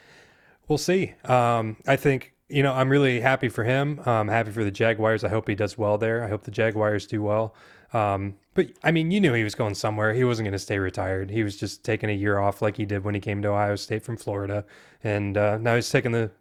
we'll 0.69 0.77
see. 0.77 1.13
Um, 1.25 1.75
I 1.85 1.97
think 1.97 2.31
you 2.47 2.63
know 2.63 2.71
I'm 2.71 2.87
really 2.87 3.19
happy 3.19 3.49
for 3.49 3.65
him. 3.65 3.99
I'm 4.05 4.29
happy 4.29 4.51
for 4.51 4.63
the 4.63 4.71
Jaguars. 4.71 5.25
I 5.25 5.27
hope 5.27 5.49
he 5.49 5.55
does 5.55 5.77
well 5.77 5.97
there. 5.97 6.23
I 6.23 6.29
hope 6.29 6.43
the 6.43 6.51
Jaguars 6.51 7.05
do 7.05 7.21
well. 7.21 7.53
Um, 7.93 8.35
but 8.53 8.71
I 8.83 8.91
mean, 8.91 9.11
you 9.11 9.19
knew 9.19 9.33
he 9.33 9.43
was 9.43 9.55
going 9.55 9.75
somewhere. 9.75 10.13
He 10.13 10.23
wasn't 10.23 10.45
going 10.45 10.53
to 10.53 10.59
stay 10.59 10.79
retired. 10.79 11.29
He 11.29 11.43
was 11.43 11.57
just 11.57 11.83
taking 11.83 12.09
a 12.09 12.13
year 12.13 12.39
off, 12.39 12.61
like 12.61 12.77
he 12.77 12.85
did 12.85 13.03
when 13.03 13.15
he 13.15 13.21
came 13.21 13.41
to 13.41 13.49
Ohio 13.49 13.75
State 13.75 14.03
from 14.03 14.17
Florida, 14.17 14.65
and 15.03 15.37
uh, 15.37 15.57
now 15.57 15.75
he's 15.75 15.89
taking 15.89 16.11
the 16.11 16.31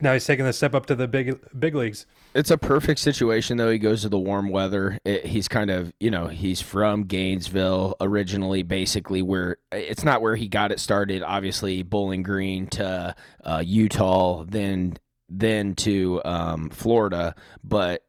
now 0.00 0.12
he's 0.12 0.26
taking 0.26 0.44
the 0.44 0.52
step 0.52 0.74
up 0.74 0.86
to 0.86 0.94
the 0.94 1.06
big 1.06 1.38
big 1.58 1.74
leagues. 1.74 2.06
It's 2.34 2.50
a 2.50 2.58
perfect 2.58 2.98
situation, 3.00 3.56
though. 3.56 3.70
He 3.70 3.78
goes 3.78 4.02
to 4.02 4.08
the 4.08 4.18
warm 4.18 4.48
weather. 4.48 4.98
It, 5.04 5.26
he's 5.26 5.46
kind 5.46 5.70
of, 5.70 5.92
you 6.00 6.10
know, 6.10 6.26
he's 6.26 6.60
from 6.60 7.04
Gainesville 7.04 7.94
originally, 8.00 8.62
basically, 8.62 9.22
where 9.22 9.58
it's 9.70 10.02
not 10.02 10.20
where 10.20 10.34
he 10.34 10.48
got 10.48 10.72
it 10.72 10.80
started. 10.80 11.22
Obviously, 11.22 11.82
Bowling 11.82 12.22
Green 12.22 12.66
to 12.68 13.14
uh, 13.44 13.62
Utah, 13.64 14.44
then 14.44 14.96
then 15.28 15.74
to 15.74 16.20
um, 16.24 16.70
Florida, 16.70 17.34
but 17.62 18.03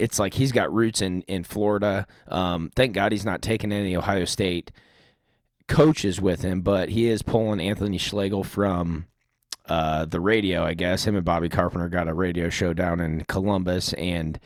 it's 0.00 0.18
like 0.18 0.34
he's 0.34 0.52
got 0.52 0.72
roots 0.72 1.02
in 1.02 1.22
in 1.22 1.44
Florida. 1.44 2.06
Um, 2.28 2.70
thank 2.74 2.94
God 2.94 3.12
he's 3.12 3.24
not 3.24 3.42
taking 3.42 3.72
any 3.72 3.96
Ohio 3.96 4.24
State 4.24 4.72
coaches 5.68 6.20
with 6.20 6.42
him, 6.42 6.62
but 6.62 6.88
he 6.88 7.08
is 7.08 7.22
pulling 7.22 7.60
Anthony 7.60 7.96
Schlegel 7.96 8.44
from 8.44 9.06
uh, 9.66 10.04
the 10.04 10.20
radio, 10.20 10.64
I 10.64 10.74
guess. 10.74 11.04
Him 11.04 11.16
and 11.16 11.24
Bobby 11.24 11.48
Carpenter 11.48 11.88
got 11.88 12.08
a 12.08 12.14
radio 12.14 12.50
show 12.50 12.72
down 12.72 13.00
in 13.00 13.24
Columbus, 13.24 13.92
and 13.94 14.38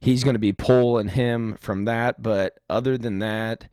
he's 0.00 0.22
going 0.22 0.34
to 0.34 0.40
be 0.40 0.52
pulling 0.52 1.08
him 1.08 1.56
from 1.60 1.86
that. 1.86 2.22
But 2.22 2.58
other 2.68 2.98
than 2.98 3.20
that, 3.20 3.68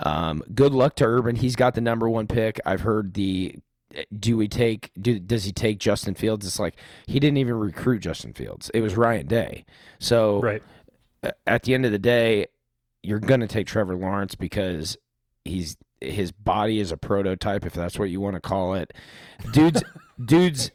um, 0.00 0.42
good 0.54 0.72
luck 0.72 0.96
to 0.96 1.04
Urban. 1.04 1.36
He's 1.36 1.56
got 1.56 1.74
the 1.74 1.80
number 1.82 2.08
one 2.08 2.26
pick. 2.26 2.60
I've 2.64 2.80
heard 2.80 3.14
the. 3.14 3.56
Do 4.18 4.36
we 4.36 4.48
take? 4.48 4.90
Do, 5.00 5.18
does 5.18 5.44
he 5.44 5.52
take 5.52 5.78
Justin 5.78 6.14
Fields? 6.14 6.46
It's 6.46 6.58
like 6.58 6.76
he 7.06 7.20
didn't 7.20 7.38
even 7.38 7.54
recruit 7.54 8.00
Justin 8.00 8.32
Fields. 8.32 8.70
It 8.74 8.80
was 8.80 8.96
Ryan 8.96 9.26
Day. 9.26 9.64
So 9.98 10.40
Right. 10.40 10.62
At 11.46 11.62
the 11.62 11.74
end 11.74 11.86
of 11.86 11.92
the 11.92 11.98
day, 11.98 12.46
you're 13.02 13.20
going 13.20 13.40
to 13.40 13.46
take 13.46 13.66
Trevor 13.66 13.96
Lawrence 13.96 14.34
because 14.34 14.96
he's 15.44 15.76
his 16.00 16.32
body 16.32 16.80
is 16.80 16.92
a 16.92 16.96
prototype, 16.96 17.64
if 17.64 17.72
that's 17.72 17.98
what 17.98 18.10
you 18.10 18.20
want 18.20 18.34
to 18.34 18.40
call 18.40 18.74
it. 18.74 18.92
Dude's 19.52 19.82
dude's 20.24 20.70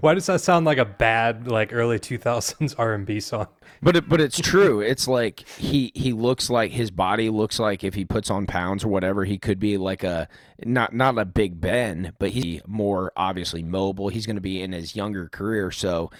Why 0.00 0.14
does 0.14 0.26
that 0.26 0.40
sound 0.40 0.66
like 0.66 0.78
a 0.78 0.84
bad 0.84 1.48
like 1.48 1.72
early 1.72 1.98
2000s 1.98 2.74
R&B 2.78 3.18
song? 3.18 3.48
But 3.82 3.96
it, 3.96 4.08
but 4.08 4.20
it's 4.20 4.38
true. 4.38 4.80
It's 4.80 5.08
like 5.08 5.48
he 5.48 5.90
he 5.94 6.12
looks 6.12 6.48
like 6.48 6.70
his 6.70 6.92
body 6.92 7.28
looks 7.28 7.58
like 7.58 7.82
if 7.82 7.94
he 7.94 8.04
puts 8.04 8.30
on 8.30 8.46
pounds 8.46 8.84
or 8.84 8.88
whatever, 8.88 9.24
he 9.24 9.36
could 9.36 9.58
be 9.58 9.76
like 9.76 10.04
a 10.04 10.28
not 10.64 10.94
not 10.94 11.18
a 11.18 11.24
Big 11.24 11.60
Ben, 11.60 12.12
but 12.20 12.30
he's 12.30 12.60
more 12.68 13.12
obviously 13.16 13.64
mobile. 13.64 14.08
He's 14.08 14.26
going 14.26 14.36
to 14.36 14.42
be 14.42 14.62
in 14.62 14.72
his 14.72 14.94
younger 14.94 15.28
career, 15.28 15.70
so. 15.70 16.10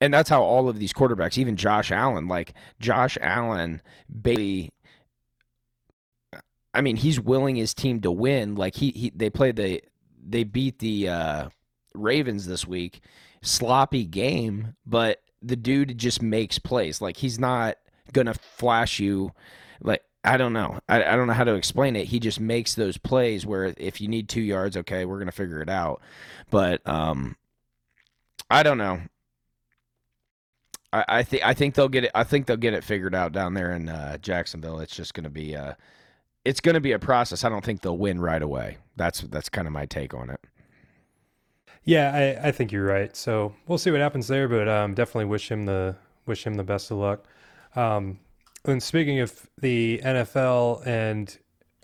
And 0.00 0.14
that's 0.14 0.30
how 0.30 0.42
all 0.42 0.68
of 0.68 0.78
these 0.78 0.92
quarterbacks, 0.92 1.38
even 1.38 1.56
Josh 1.56 1.90
Allen, 1.90 2.28
like 2.28 2.54
Josh 2.78 3.18
Allen, 3.20 3.82
basically, 4.08 4.70
I 6.72 6.80
mean, 6.82 6.94
he's 6.94 7.18
willing 7.18 7.56
his 7.56 7.74
team 7.74 8.00
to 8.02 8.12
win. 8.12 8.54
Like 8.54 8.76
he, 8.76 8.90
he 8.92 9.12
they 9.12 9.28
played 9.28 9.56
the, 9.56 9.82
they 10.24 10.44
beat 10.44 10.78
the 10.78 11.08
uh, 11.08 11.48
Ravens 11.98 12.46
this 12.46 12.66
week, 12.66 13.00
sloppy 13.42 14.04
game, 14.04 14.74
but 14.86 15.20
the 15.42 15.56
dude 15.56 15.98
just 15.98 16.22
makes 16.22 16.58
plays. 16.58 17.00
Like 17.00 17.16
he's 17.16 17.38
not 17.38 17.76
gonna 18.12 18.34
flash 18.34 18.98
you. 18.98 19.32
Like 19.80 20.02
I 20.24 20.36
don't 20.36 20.52
know. 20.52 20.78
I, 20.88 21.02
I 21.02 21.16
don't 21.16 21.26
know 21.26 21.32
how 21.32 21.44
to 21.44 21.54
explain 21.54 21.96
it. 21.96 22.06
He 22.06 22.18
just 22.18 22.40
makes 22.40 22.74
those 22.74 22.98
plays 22.98 23.46
where 23.46 23.74
if 23.76 24.00
you 24.00 24.08
need 24.08 24.28
two 24.28 24.40
yards, 24.40 24.76
okay, 24.76 25.04
we're 25.04 25.18
gonna 25.18 25.32
figure 25.32 25.62
it 25.62 25.70
out. 25.70 26.00
But 26.50 26.86
um, 26.88 27.36
I 28.50 28.62
don't 28.62 28.78
know. 28.78 29.00
I, 30.92 31.04
I 31.08 31.22
think 31.22 31.46
I 31.46 31.54
think 31.54 31.74
they'll 31.74 31.88
get 31.88 32.04
it. 32.04 32.10
I 32.14 32.24
think 32.24 32.46
they'll 32.46 32.56
get 32.56 32.74
it 32.74 32.84
figured 32.84 33.14
out 33.14 33.32
down 33.32 33.54
there 33.54 33.72
in 33.72 33.88
uh, 33.88 34.18
Jacksonville. 34.18 34.80
It's 34.80 34.94
just 34.94 35.14
gonna 35.14 35.30
be 35.30 35.54
uh, 35.54 35.74
it's 36.44 36.60
gonna 36.60 36.80
be 36.80 36.92
a 36.92 36.98
process. 36.98 37.44
I 37.44 37.48
don't 37.48 37.64
think 37.64 37.82
they'll 37.82 37.98
win 37.98 38.20
right 38.20 38.42
away. 38.42 38.78
That's 38.96 39.20
that's 39.20 39.48
kind 39.48 39.66
of 39.66 39.72
my 39.72 39.86
take 39.86 40.14
on 40.14 40.30
it. 40.30 40.40
Yeah, 41.84 42.36
I, 42.42 42.48
I 42.48 42.52
think 42.52 42.70
you're 42.72 42.84
right. 42.84 43.16
So 43.16 43.54
we'll 43.66 43.78
see 43.78 43.90
what 43.90 44.00
happens 44.00 44.28
there, 44.28 44.48
but 44.48 44.68
um, 44.68 44.94
definitely 44.94 45.24
wish 45.26 45.50
him 45.50 45.64
the 45.66 45.96
wish 46.26 46.46
him 46.46 46.54
the 46.54 46.64
best 46.64 46.90
of 46.90 46.98
luck. 46.98 47.24
Um, 47.74 48.18
and 48.64 48.82
speaking 48.82 49.20
of 49.20 49.48
the 49.60 50.00
NFL 50.04 50.86
and 50.86 51.36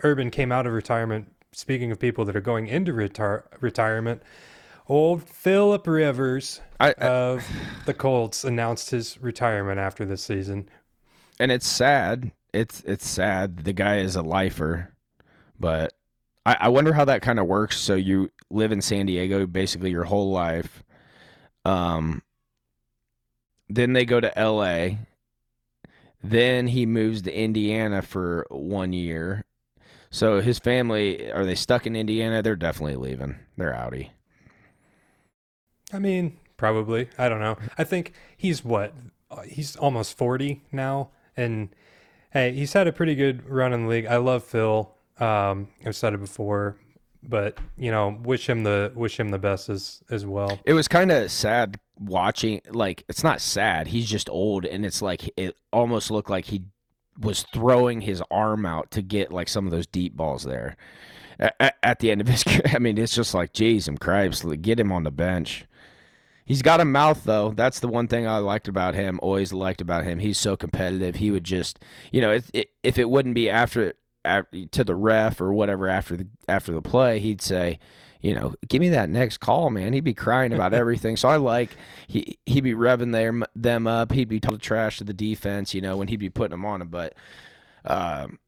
Urban 0.03 0.31
came 0.31 0.53
out 0.53 0.67
of 0.67 0.73
retirement. 0.73 1.31
Speaking 1.53 1.91
of 1.93 1.99
people 1.99 2.25
that 2.27 2.35
are 2.37 2.41
going 2.43 2.67
into 2.67 2.93
retar- 2.93 3.45
retirement, 3.61 4.23
old 4.89 5.23
Philip 5.29 5.87
Rivers 5.87 6.61
I, 6.81 6.89
I 6.89 6.93
of 7.07 7.47
the 7.87 7.95
Colts 7.95 8.45
announced 8.45 8.91
his 8.91 9.19
retirement 9.23 9.79
after 9.79 10.05
this 10.05 10.23
season. 10.23 10.69
and 11.41 11.51
it's 11.53 11.67
sad. 11.67 12.33
It's 12.53 12.83
it's 12.83 13.09
sad. 13.09 13.65
The 13.65 13.73
guy 13.73 13.99
is 13.99 14.17
a 14.17 14.23
lifer, 14.23 14.93
but 15.59 15.94
I, 16.47 16.57
I 16.61 16.69
wonder 16.69 16.93
how 16.93 17.05
that 17.07 17.23
kind 17.23 17.39
of 17.39 17.47
works. 17.47 17.79
So 17.79 17.95
you 17.95 18.31
live 18.51 18.73
in 18.73 18.81
San 18.83 19.07
Diego 19.07 19.47
basically 19.47 19.91
your 19.91 20.05
whole 20.05 20.31
life. 20.31 20.83
Um. 21.65 22.23
Then 23.69 23.95
they 23.95 24.05
go 24.05 24.21
to 24.21 24.39
L.A. 24.39 24.99
Then 26.23 26.69
he 26.69 26.87
moves 26.87 27.23
to 27.23 27.35
Indiana 27.35 28.03
for 28.03 28.47
one 28.51 28.93
year. 28.93 29.45
So 30.11 30.41
his 30.41 30.59
family 30.59 31.33
are 31.33 31.45
they 31.45 31.55
stuck 31.55 31.87
in 31.87 31.97
Indiana? 31.97 32.43
They're 32.43 32.57
definitely 32.57 32.97
leaving. 32.97 33.37
They're 33.57 33.73
outie. 33.73 34.11
I 35.93 35.99
mean, 35.99 36.37
probably. 36.57 37.09
I 37.19 37.29
don't 37.29 37.41
know. 37.41 37.57
I 37.77 37.85
think 37.85 38.13
he's 38.37 38.65
what? 38.65 38.95
Uh, 39.31 39.43
He's 39.43 39.77
almost 39.77 40.17
40 40.17 40.63
now. 40.71 41.11
And 41.37 41.71
hey, 42.31 42.53
he's 42.53 42.73
had 42.75 42.87
a 42.87 42.93
pretty 42.93 43.15
good 43.15 43.49
run 43.49 43.73
in 43.73 43.85
the 43.85 43.89
league. 43.89 44.07
I 44.07 44.17
love 44.19 44.45
Phil. 44.45 44.95
Um, 45.19 45.69
I've 45.85 45.97
said 45.97 46.15
it 46.15 46.21
before, 46.21 46.77
but 47.23 47.59
you 47.77 47.91
know, 47.91 48.19
wish 48.23 48.49
him 48.49 48.65
the 48.65 48.93
wish 48.95 49.19
him 49.19 49.31
the 49.31 49.39
best 49.39 49.69
as 49.69 50.03
as 50.11 50.27
well. 50.27 50.59
It 50.65 50.75
was 50.75 50.89
kind 50.89 51.11
of 51.13 51.31
sad 51.31 51.79
watching. 51.99 52.61
Like 52.71 53.05
it's 53.09 53.25
not 53.25 53.41
sad. 53.41 53.89
He's 53.89 54.09
just 54.09 54.29
old, 54.29 54.65
and 54.65 54.85
it's 54.85 55.03
like 55.03 55.31
it 55.37 55.57
almost 55.73 56.11
looked 56.11 56.31
like 56.31 56.47
he 56.47 56.65
was 57.19 57.45
throwing 57.53 58.01
his 58.01 58.23
arm 58.31 58.67
out 58.67 58.91
to 58.93 59.03
get 59.03 59.33
like 59.33 59.49
some 59.49 59.67
of 59.67 59.71
those 59.73 59.87
deep 59.87 60.17
balls 60.17 60.43
there. 60.45 60.77
At, 61.39 61.77
at 61.83 61.99
the 61.99 62.11
end 62.11 62.21
of 62.21 62.29
his. 62.29 62.45
I 62.67 62.79
mean, 62.79 62.99
it's 62.99 63.15
just 63.15 63.35
like, 63.35 63.53
geez, 63.53 63.89
and 63.89 64.01
cripes, 64.01 64.43
get 64.43 64.81
him 64.81 64.93
on 64.93 65.05
the 65.05 65.11
bench. 65.11 65.67
He's 66.45 66.63
got 66.63 66.81
a 66.81 66.85
mouth 66.85 67.25
though. 67.25 67.53
That's 67.53 67.81
the 67.81 67.89
one 67.89 68.07
thing 68.07 68.27
I 68.27 68.39
liked 68.39 68.69
about 68.69 68.95
him. 68.95 69.19
Always 69.23 69.53
liked 69.53 69.81
about 69.81 70.05
him. 70.05 70.19
He's 70.19 70.39
so 70.39 70.57
competitive. 70.57 71.17
He 71.17 71.31
would 71.31 71.45
just, 71.45 71.79
you 72.13 72.21
know, 72.21 72.33
if 72.33 72.51
if 72.83 72.99
it 72.99 73.09
wouldn't 73.09 73.35
be 73.35 73.49
after 73.49 73.95
to 74.25 74.85
the 74.85 74.95
ref 74.95 75.41
or 75.41 75.53
whatever 75.53 75.89
after 75.89 76.17
the 76.17 76.27
after 76.49 76.73
the 76.73 76.83
play, 76.83 77.19
he'd 77.19 77.43
say, 77.43 77.79
you 78.21 78.35
know, 78.35 78.55
give 78.69 78.81
me 78.81 78.89
that 78.89 79.11
next 79.11 79.39
call, 79.39 79.71
man. 79.71 79.93
He'd 79.93 80.05
be 80.05 80.15
crying 80.15 80.53
about 80.53 80.73
everything. 80.75 81.17
so 81.17 81.29
I 81.29 81.37
like 81.37 81.77
he 82.07 82.39
he'd 82.47 82.63
be 82.63 82.75
revving 82.75 83.13
them 83.13 83.45
them 83.55 83.87
up. 83.87 84.13
He'd 84.13 84.29
be 84.29 84.41
talking 84.41 84.59
trash 84.59 84.99
to 84.99 85.05
the 85.05 85.13
defense, 85.13 85.75
you 85.75 85.81
know, 85.81 85.97
when 85.97 86.09
he'd 86.09 86.17
be 86.17 86.31
putting 86.31 86.53
them 86.53 86.65
on 86.65 86.81
him. 86.81 86.89
But 86.89 87.15
um, 87.85 88.39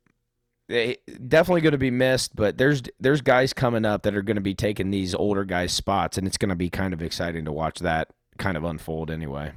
they 0.69 0.97
definitely 1.29 1.61
going 1.61 1.73
to 1.73 1.79
be 1.79 1.91
missed. 1.91 2.35
But 2.35 2.59
there's 2.59 2.83
there's 3.01 3.21
guys 3.21 3.53
coming 3.53 3.85
up 3.85 4.03
that 4.03 4.15
are 4.15 4.23
going 4.23 4.37
to 4.37 4.41
be 4.41 4.55
taking 4.55 4.91
these 4.91 5.15
older 5.15 5.45
guys' 5.45 5.73
spots, 5.73 6.19
and 6.19 6.27
it's 6.27 6.39
going 6.39 6.49
to 6.49 6.57
be 6.57 6.71
kind 6.71 6.95
of 6.95 7.03
exciting 7.03 7.45
to 7.45 7.53
watch 7.53 7.81
that 7.81 8.09
kind 8.39 8.57
of 8.57 8.65
unfold. 8.65 9.11
Anyway, 9.11 9.53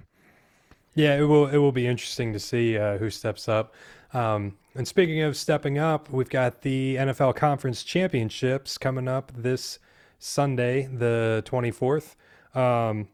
Yeah, 0.95 1.15
it 1.15 1.23
will. 1.23 1.47
It 1.47 1.57
will 1.57 1.71
be 1.71 1.87
interesting 1.87 2.33
to 2.33 2.39
see 2.39 2.77
uh, 2.77 2.97
who 2.97 3.09
steps 3.09 3.47
up. 3.47 3.73
Um, 4.13 4.57
and 4.79 4.87
speaking 4.87 5.21
of 5.21 5.35
stepping 5.35 5.77
up, 5.77 6.09
we've 6.09 6.29
got 6.29 6.61
the 6.61 6.95
NFL 6.95 7.35
Conference 7.35 7.83
Championships 7.83 8.77
coming 8.77 9.09
up 9.09 9.29
this 9.35 9.77
Sunday, 10.19 10.87
the 10.87 11.41
twenty 11.43 11.69
fourth. 11.69 12.15
Um, 12.55 13.09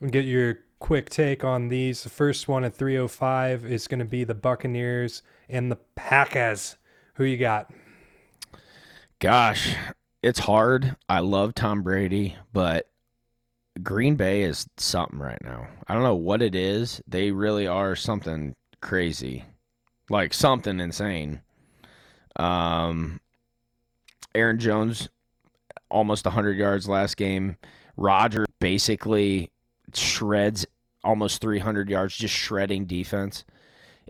we'll 0.00 0.10
get 0.10 0.24
your 0.24 0.60
quick 0.78 1.10
take 1.10 1.44
on 1.44 1.68
these. 1.68 2.04
The 2.04 2.08
first 2.08 2.48
one 2.48 2.64
at 2.64 2.74
three 2.74 2.96
oh 2.96 3.06
five 3.06 3.66
is 3.66 3.86
going 3.86 3.98
to 3.98 4.06
be 4.06 4.24
the 4.24 4.34
Buccaneers 4.34 5.22
and 5.46 5.70
the 5.70 5.76
Packers. 5.94 6.78
Who 7.16 7.24
you 7.24 7.36
got? 7.36 7.70
gosh, 9.18 9.76
it's 10.22 10.38
hard. 10.38 10.96
I 11.06 11.18
love 11.20 11.54
Tom 11.54 11.82
Brady, 11.82 12.34
but 12.54 12.88
Green 13.82 14.16
Bay 14.16 14.44
is 14.44 14.66
something 14.78 15.18
right 15.18 15.44
now. 15.44 15.68
I 15.86 15.92
don't 15.92 16.02
know 16.02 16.14
what 16.14 16.40
it 16.40 16.54
is. 16.54 17.02
They 17.06 17.30
really 17.30 17.66
are 17.66 17.94
something 17.94 18.56
crazy, 18.80 19.44
like 20.10 20.34
something 20.34 20.80
insane. 20.80 21.40
Um, 22.36 23.20
Aaron 24.34 24.58
Jones, 24.58 25.08
almost 25.88 26.26
100 26.26 26.56
yards 26.58 26.88
last 26.88 27.16
game. 27.16 27.56
Roger 27.96 28.44
basically 28.58 29.50
shreds 29.94 30.66
almost 31.02 31.40
300 31.40 31.88
yards, 31.88 32.16
just 32.16 32.34
shredding 32.34 32.84
defense. 32.84 33.44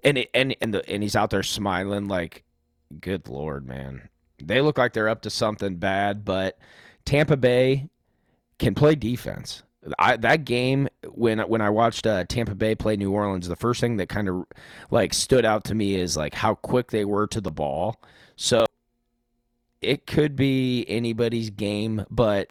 And 0.03 0.19
it, 0.19 0.31
and 0.35 0.57
and 0.61 0.75
the, 0.75 0.89
and 0.89 1.03
he's 1.03 1.17
out 1.17 1.31
there 1.31 1.43
smiling 1.43 2.09
like, 2.09 2.45
good 3.01 3.29
lord, 3.29 3.67
man. 3.67 4.09
They 4.43 4.61
look 4.61 4.79
like 4.79 4.95
they're 4.95 5.09
up 5.09 5.23
to 5.23 5.31
something 5.31 5.77
bad, 5.77 6.25
but 6.25 6.59
Tampa 7.05 7.37
Bay 7.37 7.89
can 8.59 8.75
play 8.75 8.95
defense. 8.95 9.63
I, 9.99 10.17
that 10.19 10.45
game 10.45 10.89
when 11.09 11.39
when 11.41 11.61
I 11.61 11.71
watched 11.71 12.07
uh, 12.07 12.25
Tampa 12.25 12.55
Bay 12.55 12.75
play 12.75 12.97
New 12.97 13.13
Orleans, 13.13 13.49
the 13.49 13.57
first 13.57 13.81
thing 13.81 13.97
that 13.97 14.09
kind 14.09 14.29
of 14.29 14.45
like 14.91 15.15
stood 15.15 15.45
out 15.45 15.65
to 15.65 15.75
me 15.75 15.95
is 15.95 16.17
like 16.17 16.35
how 16.35 16.55
quick 16.55 16.91
they 16.91 17.05
were 17.05 17.27
to 17.29 17.41
the 17.41 17.51
ball. 17.51 18.01
So 18.37 18.67
it 19.81 20.07
could 20.07 20.37
be 20.37 20.85
anybody's 20.89 21.51
game, 21.51 22.05
but 22.11 22.49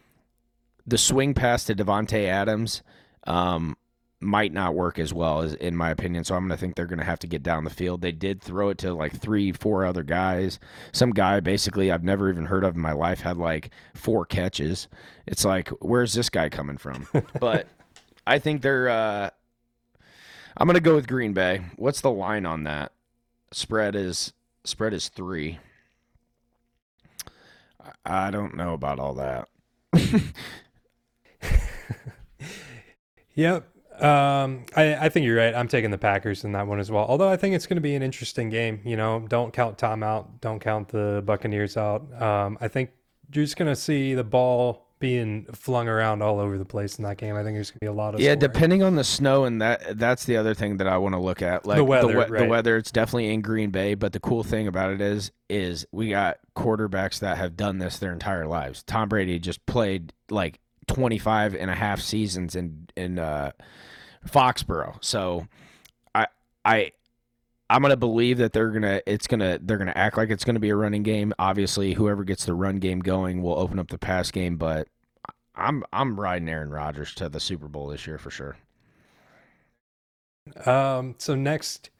the 0.86 0.98
swing 0.98 1.34
pass 1.34 1.64
to 1.64 1.74
Davante 1.74 2.26
Adams 2.26 2.82
um, 3.26 3.76
might 4.20 4.52
not 4.52 4.74
work 4.74 4.98
as 4.98 5.14
well 5.14 5.40
as 5.40 5.54
in 5.54 5.74
my 5.74 5.90
opinion. 5.90 6.24
So 6.24 6.34
I'm 6.34 6.46
going 6.46 6.56
to 6.56 6.60
think 6.60 6.74
they're 6.74 6.86
going 6.86 6.98
to 6.98 7.04
have 7.04 7.18
to 7.20 7.26
get 7.26 7.42
down 7.42 7.64
the 7.64 7.70
field. 7.70 8.02
They 8.02 8.12
did 8.12 8.42
throw 8.42 8.68
it 8.68 8.78
to 8.78 8.92
like 8.92 9.18
three, 9.18 9.52
four 9.52 9.84
other 9.84 10.02
guys. 10.02 10.58
Some 10.92 11.10
guy 11.10 11.40
basically 11.40 11.90
I've 11.90 12.04
never 12.04 12.30
even 12.30 12.46
heard 12.46 12.64
of 12.64 12.74
in 12.74 12.80
my 12.80 12.92
life 12.92 13.20
had 13.20 13.38
like 13.38 13.70
four 13.94 14.26
catches. 14.26 14.88
It's 15.26 15.44
like 15.44 15.68
where's 15.80 16.12
this 16.12 16.28
guy 16.28 16.48
coming 16.48 16.76
from? 16.76 17.06
but 17.40 17.66
I 18.26 18.38
think 18.38 18.62
they're. 18.62 18.88
Uh, 18.88 19.30
I'm 20.56 20.66
going 20.66 20.74
to 20.74 20.80
go 20.80 20.94
with 20.94 21.08
Green 21.08 21.32
Bay. 21.32 21.62
What's 21.76 22.00
the 22.00 22.10
line 22.10 22.44
on 22.44 22.64
that? 22.64 22.92
Spread 23.52 23.96
is 23.96 24.32
spread 24.64 24.92
is 24.92 25.08
three. 25.08 25.58
I 27.82 28.26
I 28.26 28.30
don't 28.30 28.54
know 28.56 28.74
about 28.74 28.98
all 28.98 29.14
that. 29.14 29.48
Yep. 33.40 33.66
Um, 34.02 34.64
I, 34.76 34.94
I 34.96 35.08
think 35.08 35.26
you're 35.26 35.36
right. 35.36 35.54
I'm 35.54 35.68
taking 35.68 35.90
the 35.90 35.98
Packers 35.98 36.44
in 36.44 36.52
that 36.52 36.66
one 36.66 36.80
as 36.80 36.90
well. 36.90 37.04
Although 37.08 37.28
I 37.28 37.36
think 37.36 37.54
it's 37.54 37.66
going 37.66 37.76
to 37.76 37.80
be 37.82 37.94
an 37.94 38.02
interesting 38.02 38.50
game. 38.50 38.80
You 38.84 38.96
know, 38.96 39.24
don't 39.28 39.52
count 39.52 39.78
Tom 39.78 40.02
out. 40.02 40.40
Don't 40.40 40.60
count 40.60 40.88
the 40.88 41.22
Buccaneers 41.24 41.76
out. 41.76 42.10
Um, 42.20 42.58
I 42.60 42.68
think 42.68 42.90
you're 43.32 43.44
just 43.44 43.56
going 43.56 43.70
to 43.72 43.76
see 43.76 44.14
the 44.14 44.24
ball 44.24 44.86
being 44.98 45.46
flung 45.54 45.88
around 45.88 46.20
all 46.22 46.38
over 46.40 46.58
the 46.58 46.64
place 46.64 46.98
in 46.98 47.04
that 47.04 47.16
game. 47.16 47.34
I 47.34 47.42
think 47.42 47.56
there's 47.56 47.70
going 47.70 47.78
to 47.78 47.84
be 47.84 47.86
a 47.86 47.92
lot 47.92 48.14
of 48.14 48.20
Yeah, 48.20 48.32
scoring. 48.32 48.38
depending 48.40 48.82
on 48.82 48.96
the 48.96 49.04
snow 49.04 49.44
and 49.44 49.62
that 49.62 49.98
that's 49.98 50.24
the 50.26 50.36
other 50.36 50.52
thing 50.52 50.76
that 50.76 50.86
I 50.86 50.98
want 50.98 51.14
to 51.14 51.18
look 51.18 51.40
at. 51.40 51.64
Like 51.64 51.82
weather, 51.86 52.12
the, 52.12 52.30
we- 52.30 52.38
the 52.38 52.44
weather, 52.44 52.76
it's 52.76 52.90
definitely 52.92 53.32
in 53.32 53.40
Green 53.40 53.70
Bay, 53.70 53.94
but 53.94 54.12
the 54.12 54.20
cool 54.20 54.42
thing 54.42 54.66
about 54.68 54.90
it 54.92 55.00
is 55.00 55.32
is 55.48 55.86
we 55.90 56.10
got 56.10 56.38
quarterbacks 56.54 57.18
that 57.20 57.38
have 57.38 57.56
done 57.56 57.78
this 57.78 57.96
their 57.98 58.12
entire 58.12 58.46
lives. 58.46 58.82
Tom 58.82 59.08
Brady 59.08 59.38
just 59.38 59.64
played 59.64 60.12
like 60.28 60.60
25 60.94 61.54
and 61.54 61.70
a 61.70 61.74
half 61.74 62.00
seasons 62.00 62.56
in 62.56 62.88
in 62.96 63.18
uh 63.18 63.52
Foxborough. 64.28 65.02
So 65.02 65.46
I 66.14 66.26
I 66.64 66.92
I'm 67.68 67.82
gonna 67.82 67.96
believe 67.96 68.38
that 68.38 68.52
they're 68.52 68.70
gonna 68.70 69.00
it's 69.06 69.26
gonna 69.26 69.58
they're 69.62 69.78
gonna 69.78 69.92
act 69.94 70.16
like 70.16 70.30
it's 70.30 70.44
gonna 70.44 70.60
be 70.60 70.70
a 70.70 70.76
running 70.76 71.02
game. 71.02 71.32
Obviously, 71.38 71.94
whoever 71.94 72.24
gets 72.24 72.44
the 72.44 72.54
run 72.54 72.76
game 72.76 73.00
going 73.00 73.42
will 73.42 73.58
open 73.58 73.78
up 73.78 73.88
the 73.88 73.98
pass 73.98 74.30
game, 74.30 74.56
but 74.56 74.88
I'm 75.54 75.84
I'm 75.92 76.18
riding 76.18 76.48
Aaron 76.48 76.70
Rodgers 76.70 77.14
to 77.14 77.28
the 77.28 77.40
Super 77.40 77.68
Bowl 77.68 77.88
this 77.88 78.06
year 78.06 78.18
for 78.18 78.30
sure. 78.30 78.56
Um, 80.66 81.14
so 81.18 81.34
next 81.34 81.90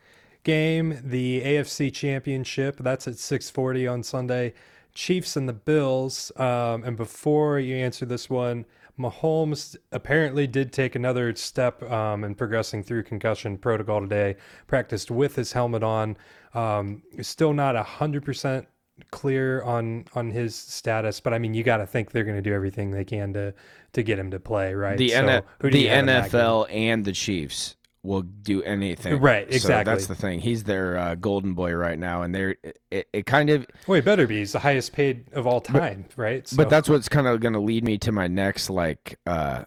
game, 0.42 0.98
the 1.04 1.42
AFC 1.42 1.92
Championship. 1.92 2.78
That's 2.78 3.06
at 3.06 3.14
6:40 3.14 3.92
on 3.92 4.02
Sunday. 4.02 4.54
Chiefs 4.92 5.36
and 5.36 5.48
the 5.48 5.52
Bills. 5.52 6.32
Um, 6.36 6.82
and 6.84 6.96
before 6.96 7.58
you 7.58 7.76
answer 7.76 8.04
this 8.04 8.28
one, 8.28 8.66
Mahomes 9.00 9.76
apparently 9.92 10.46
did 10.46 10.72
take 10.72 10.94
another 10.94 11.34
step 11.34 11.82
um, 11.90 12.22
in 12.24 12.34
progressing 12.34 12.82
through 12.82 13.04
concussion 13.04 13.56
protocol 13.56 14.00
today. 14.00 14.36
Practiced 14.66 15.10
with 15.10 15.36
his 15.36 15.52
helmet 15.52 15.82
on. 15.82 16.16
Um, 16.54 17.02
still 17.22 17.52
not 17.52 17.76
hundred 17.76 18.24
percent 18.24 18.66
clear 19.10 19.62
on 19.62 20.04
on 20.14 20.30
his 20.30 20.54
status, 20.54 21.20
but 21.20 21.32
I 21.32 21.38
mean, 21.38 21.54
you 21.54 21.62
got 21.62 21.78
to 21.78 21.86
think 21.86 22.10
they're 22.10 22.24
going 22.24 22.36
to 22.36 22.42
do 22.42 22.52
everything 22.52 22.90
they 22.90 23.04
can 23.04 23.32
to 23.32 23.54
to 23.92 24.02
get 24.02 24.18
him 24.18 24.30
to 24.32 24.40
play, 24.40 24.74
right? 24.74 24.98
The, 24.98 25.08
So, 25.10 25.16
N- 25.16 25.42
the 25.70 25.78
you 25.78 25.88
have 25.88 25.98
in 26.00 26.06
that 26.06 26.30
game? 26.30 26.40
NFL 26.40 26.66
and 26.70 27.04
the 27.04 27.12
Chiefs 27.12 27.76
will 28.02 28.22
do 28.22 28.62
anything. 28.62 29.20
Right, 29.20 29.48
So 29.50 29.56
exactly. 29.56 29.92
that's 29.92 30.06
the 30.06 30.14
thing. 30.14 30.40
He's 30.40 30.64
their 30.64 30.96
uh, 30.96 31.14
golden 31.16 31.54
boy 31.54 31.72
right 31.74 31.98
now, 31.98 32.22
and 32.22 32.34
they're 32.34 32.56
it, 32.90 33.08
it 33.12 33.26
kind 33.26 33.50
of. 33.50 33.66
Well, 33.86 33.96
he 33.96 34.00
better 34.00 34.26
be. 34.26 34.38
He's 34.38 34.52
the 34.52 34.58
highest 34.58 34.92
paid 34.92 35.32
of 35.32 35.46
all 35.46 35.60
time, 35.60 36.06
right? 36.16 36.46
So, 36.48 36.56
But 36.56 36.70
that's 36.70 36.88
what's 36.88 37.08
kind 37.08 37.26
of 37.26 37.40
going 37.40 37.52
to 37.52 37.60
lead 37.60 37.84
me 37.84 37.98
to 37.98 38.12
my 38.12 38.26
next, 38.26 38.70
like, 38.70 39.18
uh, 39.26 39.64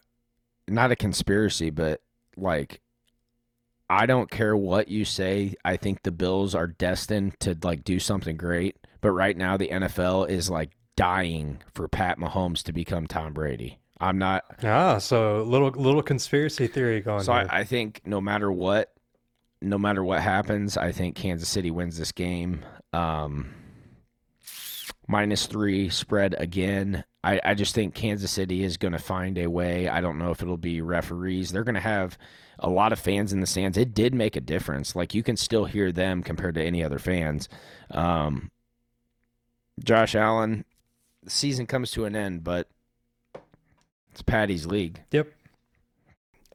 not 0.68 0.92
a 0.92 0.96
conspiracy, 0.96 1.70
but 1.70 2.02
like, 2.36 2.82
I 3.90 4.06
don't 4.06 4.32
care 4.32 4.56
what 4.56 4.88
you 4.88 5.06
say. 5.06 5.54
I 5.64 5.78
think 5.78 6.02
the 6.02 6.12
Bills 6.12 6.56
are 6.56 6.68
destined 6.68 7.40
to 7.42 7.58
like 7.64 7.84
do 7.84 8.00
something 8.00 8.38
great. 8.38 8.78
But 9.02 9.12
right 9.12 9.36
now, 9.36 9.58
the 9.58 9.68
NFL 9.68 10.30
is 10.30 10.50
like 10.50 10.72
dying 10.96 11.62
for 11.74 11.88
Pat 11.88 12.18
Mahomes 12.18 12.64
to 12.64 12.74
become 12.74 13.06
Tom 13.06 13.34
Brady. 13.34 13.80
I'm 14.04 14.18
not. 14.18 14.44
ah, 14.64 14.98
so 14.98 15.44
little 15.44 15.70
little 15.70 16.04
conspiracy 16.04 16.68
theory 16.68 17.00
going. 17.02 17.20
On. 17.20 17.24
So. 17.24 17.34
I, 17.34 17.60
I 17.60 17.64
think 17.64 18.02
no 18.06 18.20
matter 18.20 18.52
what, 18.52 18.94
no 19.62 19.78
matter 19.78 20.04
what 20.04 20.22
happens, 20.22 20.76
I 20.78 20.92
think 20.92 21.16
Kansas 21.16 21.48
City 21.48 21.72
wins 21.72 21.98
this 21.98 22.12
game. 22.12 22.66
Um, 22.92 23.54
minus 25.08 25.46
three 25.46 25.90
spread 25.90 26.36
again. 26.38 27.06
I, 27.24 27.40
I 27.44 27.54
just 27.54 27.74
think 27.74 27.96
Kansas 27.96 28.32
City 28.32 28.64
is 28.64 28.76
going 28.76 28.92
to 28.92 29.00
find 29.00 29.38
a 29.38 29.48
way. 29.48 29.88
I 29.88 30.02
don't 30.02 30.18
know 30.20 30.32
if 30.32 30.42
it'll 30.42 30.58
be 30.58 30.82
referees. 30.82 31.52
They're 31.52 31.64
going 31.64 31.76
to 31.76 31.82
have 31.82 32.18
a 32.60 32.70
lot 32.70 32.92
of 32.92 33.00
fans 33.00 33.32
in 33.32 33.40
the 33.40 33.48
stands. 33.48 33.78
It 33.78 33.94
did 33.94 34.14
make 34.14 34.36
a 34.36 34.42
difference. 34.42 34.96
Like 34.96 35.14
you 35.14 35.24
can 35.24 35.38
still 35.38 35.64
hear 35.64 35.94
them 35.94 36.24
compared 36.24 36.56
to 36.56 36.64
any 36.64 36.84
other 36.84 37.00
fans. 37.00 37.48
Um, 37.90 38.52
Josh 39.82 40.14
Allen, 40.14 40.66
the 41.24 41.30
season 41.30 41.66
comes 41.66 41.92
to 41.92 42.04
an 42.04 42.16
end, 42.16 42.44
but 42.44 42.68
it's 44.14 44.22
Patty's 44.22 44.68
league. 44.68 45.02
Yep. 45.10 45.32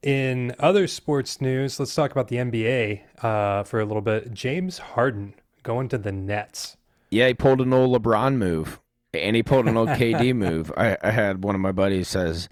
In 0.04 0.54
other 0.60 0.86
sports 0.86 1.40
news, 1.40 1.80
let's 1.80 1.92
talk 1.92 2.12
about 2.12 2.28
the 2.28 2.36
NBA 2.36 3.00
uh, 3.20 3.64
for 3.64 3.80
a 3.80 3.84
little 3.84 4.00
bit. 4.00 4.32
James 4.32 4.78
Harden 4.78 5.34
going 5.64 5.88
to 5.88 5.98
the 5.98 6.12
Nets. 6.12 6.76
Yeah, 7.10 7.26
he 7.26 7.34
pulled 7.34 7.60
an 7.60 7.72
old 7.72 8.00
LeBron 8.00 8.36
move, 8.36 8.78
and 9.12 9.34
he 9.34 9.42
pulled 9.42 9.66
an 9.66 9.76
old 9.76 9.88
KD 9.88 10.34
move. 10.36 10.72
I, 10.76 10.96
I 11.02 11.10
had 11.10 11.42
one 11.42 11.56
of 11.56 11.60
my 11.60 11.72
buddies 11.72 12.06
says, 12.06 12.48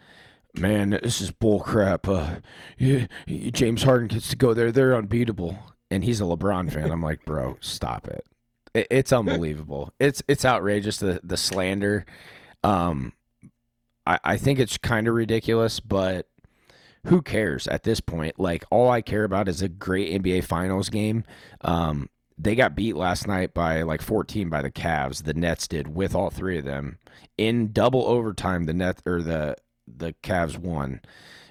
"Man, 0.55 0.91
this 0.91 1.21
is 1.21 1.31
bull 1.31 1.61
crap. 1.61 2.09
Uh, 2.09 2.37
yeah, 2.77 3.07
James 3.29 3.85
Harden 3.85 4.09
gets 4.09 4.29
to 4.31 4.37
go 4.37 4.55
there. 4.55 4.73
They're 4.73 4.97
unbeatable." 4.97 5.57
And 5.89 6.03
he's 6.03 6.21
a 6.21 6.25
LeBron 6.25 6.73
fan. 6.73 6.91
I'm 6.91 7.01
like, 7.01 7.25
bro, 7.25 7.59
stop 7.61 8.09
it. 8.09 8.27
it 8.75 8.89
it's 8.91 9.13
unbelievable. 9.13 9.93
It's 10.01 10.21
it's 10.27 10.45
outrageous 10.45 10.97
the 10.97 11.21
the 11.23 11.37
slander. 11.37 12.05
Um, 12.65 13.13
I 14.07 14.19
I 14.25 14.37
think 14.37 14.59
it's 14.59 14.79
kind 14.79 15.09
of 15.09 15.15
ridiculous, 15.15 15.81
but 15.81 16.29
who 17.07 17.23
cares 17.23 17.67
at 17.69 17.85
this 17.85 18.01
point? 18.01 18.39
Like 18.39 18.65
all 18.71 18.91
I 18.91 19.01
care 19.01 19.25
about 19.25 19.49
is 19.49 19.63
a 19.63 19.69
great 19.69 20.23
NBA 20.23 20.45
Finals 20.45 20.89
game. 20.89 21.25
Um, 21.63 22.09
they 22.39 22.55
got 22.55 22.75
beat 22.77 22.97
last 22.97 23.27
night 23.27 23.55
by 23.55 23.83
like 23.83 24.03
14 24.03 24.49
by 24.49 24.61
the 24.63 24.71
Cavs. 24.71 25.25
The 25.25 25.35
Nets 25.35 25.69
did 25.69 25.95
with 25.95 26.15
all 26.15 26.31
three 26.31 26.59
of 26.59 26.65
them 26.65 26.99
in 27.39 27.73
double 27.73 28.07
overtime. 28.07 28.65
The 28.65 28.75
net 28.75 29.01
or 29.07 29.23
the 29.23 29.57
the 29.87 30.15
Cavs 30.23 30.59
won. 30.59 31.01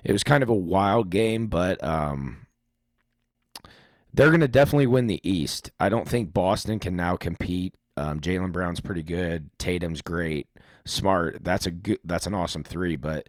It 0.04 0.12
was 0.12 0.24
kind 0.24 0.44
of 0.44 0.50
a 0.50 0.54
wild 0.54 1.10
game, 1.10 1.48
but 1.48 1.84
um, 1.84 2.46
they're 4.14 4.30
going 4.30 4.42
to 4.42 4.48
definitely 4.48 4.88
win 4.88 5.08
the 5.08 5.28
East. 5.28 5.72
I 5.80 5.90
don't 5.90 6.08
think 6.08 6.34
Boston 6.34 6.80
can 6.80 6.96
now 6.96 7.16
compete. 7.16 7.74
Um, 7.98 8.20
Jaylen 8.20 8.52
Brown's 8.52 8.82
pretty 8.82 9.04
good. 9.04 9.50
Tatum's 9.58 10.02
great. 10.02 10.48
Smart. 10.86 11.44
That's 11.44 11.66
a 11.66 11.72
good. 11.72 12.00
That's 12.04 12.28
an 12.28 12.34
awesome 12.34 12.64
three, 12.64 12.96
but 12.96 13.28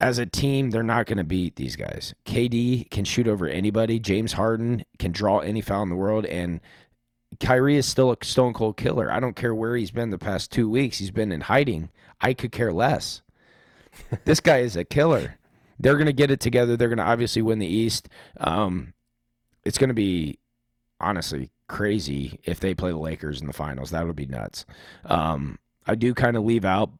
as 0.00 0.18
a 0.18 0.26
team, 0.26 0.70
they're 0.70 0.82
not 0.82 1.06
going 1.06 1.18
to 1.18 1.24
beat 1.24 1.54
these 1.54 1.76
guys. 1.76 2.12
KD 2.26 2.90
can 2.90 3.04
shoot 3.04 3.28
over 3.28 3.46
anybody. 3.46 4.00
James 4.00 4.32
Harden 4.32 4.84
can 4.98 5.12
draw 5.12 5.38
any 5.38 5.60
foul 5.60 5.84
in 5.84 5.90
the 5.90 5.94
world, 5.94 6.26
and 6.26 6.60
Kyrie 7.38 7.76
is 7.76 7.86
still 7.86 8.10
a 8.10 8.16
stone 8.22 8.52
cold 8.52 8.76
killer. 8.76 9.10
I 9.10 9.20
don't 9.20 9.36
care 9.36 9.54
where 9.54 9.76
he's 9.76 9.92
been 9.92 10.10
the 10.10 10.18
past 10.18 10.50
two 10.50 10.68
weeks. 10.68 10.98
He's 10.98 11.12
been 11.12 11.30
in 11.30 11.42
hiding. 11.42 11.90
I 12.20 12.34
could 12.34 12.50
care 12.50 12.72
less. 12.72 13.22
this 14.24 14.40
guy 14.40 14.58
is 14.58 14.76
a 14.76 14.84
killer. 14.84 15.38
They're 15.78 15.94
going 15.94 16.06
to 16.06 16.12
get 16.12 16.30
it 16.30 16.40
together. 16.40 16.76
They're 16.76 16.88
going 16.88 16.98
to 16.98 17.04
obviously 17.04 17.42
win 17.42 17.60
the 17.60 17.66
East. 17.66 18.08
Um, 18.38 18.94
it's 19.64 19.78
going 19.78 19.88
to 19.88 19.94
be 19.94 20.38
honestly 21.00 21.50
crazy 21.68 22.40
if 22.44 22.60
they 22.60 22.74
play 22.74 22.90
the 22.90 22.98
Lakers 22.98 23.40
in 23.40 23.46
the 23.46 23.52
finals. 23.52 23.90
That 23.90 24.06
would 24.06 24.16
be 24.16 24.26
nuts. 24.26 24.66
Um, 25.04 25.58
I 25.86 25.94
do 25.94 26.14
kind 26.14 26.36
of 26.36 26.44
leave 26.44 26.64
out 26.64 26.90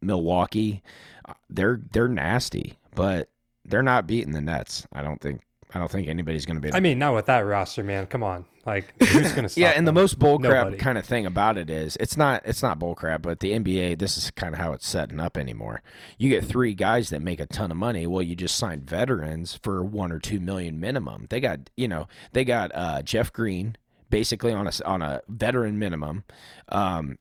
Milwaukee. 0.00 0.82
Uh, 1.26 1.34
They're 1.48 1.80
they're 1.92 2.08
nasty, 2.08 2.78
but 2.94 3.28
they're 3.64 3.82
not 3.82 4.06
beating 4.06 4.32
the 4.32 4.40
Nets. 4.40 4.86
I 4.92 5.02
don't 5.02 5.20
think. 5.20 5.42
I 5.74 5.78
don't 5.78 5.90
think 5.90 6.06
anybody's 6.06 6.44
going 6.44 6.56
to 6.56 6.60
beat. 6.60 6.74
I 6.74 6.80
mean, 6.80 6.98
not 6.98 7.14
with 7.14 7.26
that 7.26 7.38
roster, 7.38 7.82
man. 7.82 8.06
Come 8.06 8.22
on, 8.22 8.44
like 8.66 8.92
who's 9.02 9.32
going 9.32 9.48
to 9.48 9.60
yeah, 9.60 9.70
and 9.70 9.88
the 9.88 9.92
most 9.92 10.18
bullcrap 10.18 10.78
kind 10.78 10.98
of 10.98 11.06
thing 11.06 11.24
about 11.24 11.56
it 11.56 11.70
is 11.70 11.96
it's 11.96 12.14
not 12.14 12.42
it's 12.44 12.62
not 12.62 12.78
bullcrap, 12.78 13.22
but 13.22 13.40
the 13.40 13.52
NBA 13.52 13.98
this 13.98 14.18
is 14.18 14.30
kind 14.32 14.54
of 14.54 14.60
how 14.60 14.72
it's 14.74 14.86
setting 14.86 15.18
up 15.18 15.38
anymore. 15.38 15.80
You 16.18 16.28
get 16.28 16.44
three 16.44 16.74
guys 16.74 17.08
that 17.08 17.22
make 17.22 17.40
a 17.40 17.46
ton 17.46 17.70
of 17.70 17.78
money. 17.78 18.06
Well, 18.06 18.20
you 18.20 18.36
just 18.36 18.56
signed 18.56 18.82
veterans 18.82 19.58
for 19.62 19.82
one 19.82 20.12
or 20.12 20.18
two 20.18 20.40
million 20.40 20.78
minimum. 20.78 21.26
They 21.30 21.40
got 21.40 21.70
you 21.74 21.88
know 21.88 22.06
they 22.32 22.44
got 22.44 22.70
uh, 22.74 23.00
Jeff 23.00 23.32
Green 23.32 23.76
basically 24.10 24.52
on 24.52 24.66
a 24.66 24.72
on 24.84 25.00
a 25.00 25.22
veteran 25.26 25.78
minimum. 25.78 26.24
Um, 26.68 27.18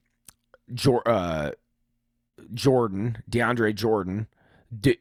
Uh, 1.06 1.52
Jordan 2.54 3.24
DeAndre 3.30 3.76
Jordan, 3.76 4.28
D- 4.78 4.98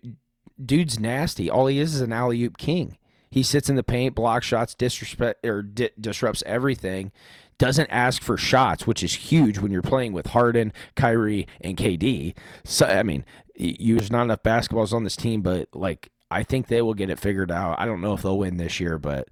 dude's 0.62 0.98
nasty. 0.98 1.48
All 1.50 1.66
he 1.66 1.78
is 1.78 1.94
is 1.94 2.00
an 2.00 2.12
alley 2.12 2.42
oop 2.44 2.58
king. 2.58 2.96
He 3.30 3.42
sits 3.42 3.70
in 3.70 3.76
the 3.76 3.82
paint, 3.84 4.14
blocks 4.14 4.46
shots, 4.46 4.74
disrespect 4.74 5.46
or 5.46 5.62
di- 5.62 5.90
disrupts 5.98 6.42
everything. 6.46 7.12
Doesn't 7.58 7.90
ask 7.90 8.22
for 8.22 8.36
shots, 8.36 8.86
which 8.86 9.02
is 9.02 9.14
huge 9.14 9.58
when 9.58 9.70
you're 9.70 9.82
playing 9.82 10.12
with 10.12 10.28
Harden, 10.28 10.72
Kyrie, 10.96 11.46
and 11.60 11.76
KD. 11.76 12.34
So 12.64 12.86
I 12.86 13.02
mean, 13.02 13.24
you, 13.54 13.96
there's 13.96 14.10
not 14.10 14.22
enough 14.22 14.42
basketballs 14.42 14.92
on 14.92 15.04
this 15.04 15.16
team, 15.16 15.42
but 15.42 15.68
like 15.74 16.10
I 16.30 16.42
think 16.42 16.66
they 16.66 16.82
will 16.82 16.94
get 16.94 17.10
it 17.10 17.18
figured 17.18 17.50
out. 17.50 17.78
I 17.78 17.84
don't 17.86 18.00
know 18.00 18.14
if 18.14 18.22
they'll 18.22 18.38
win 18.38 18.56
this 18.56 18.80
year, 18.80 18.98
but 18.98 19.28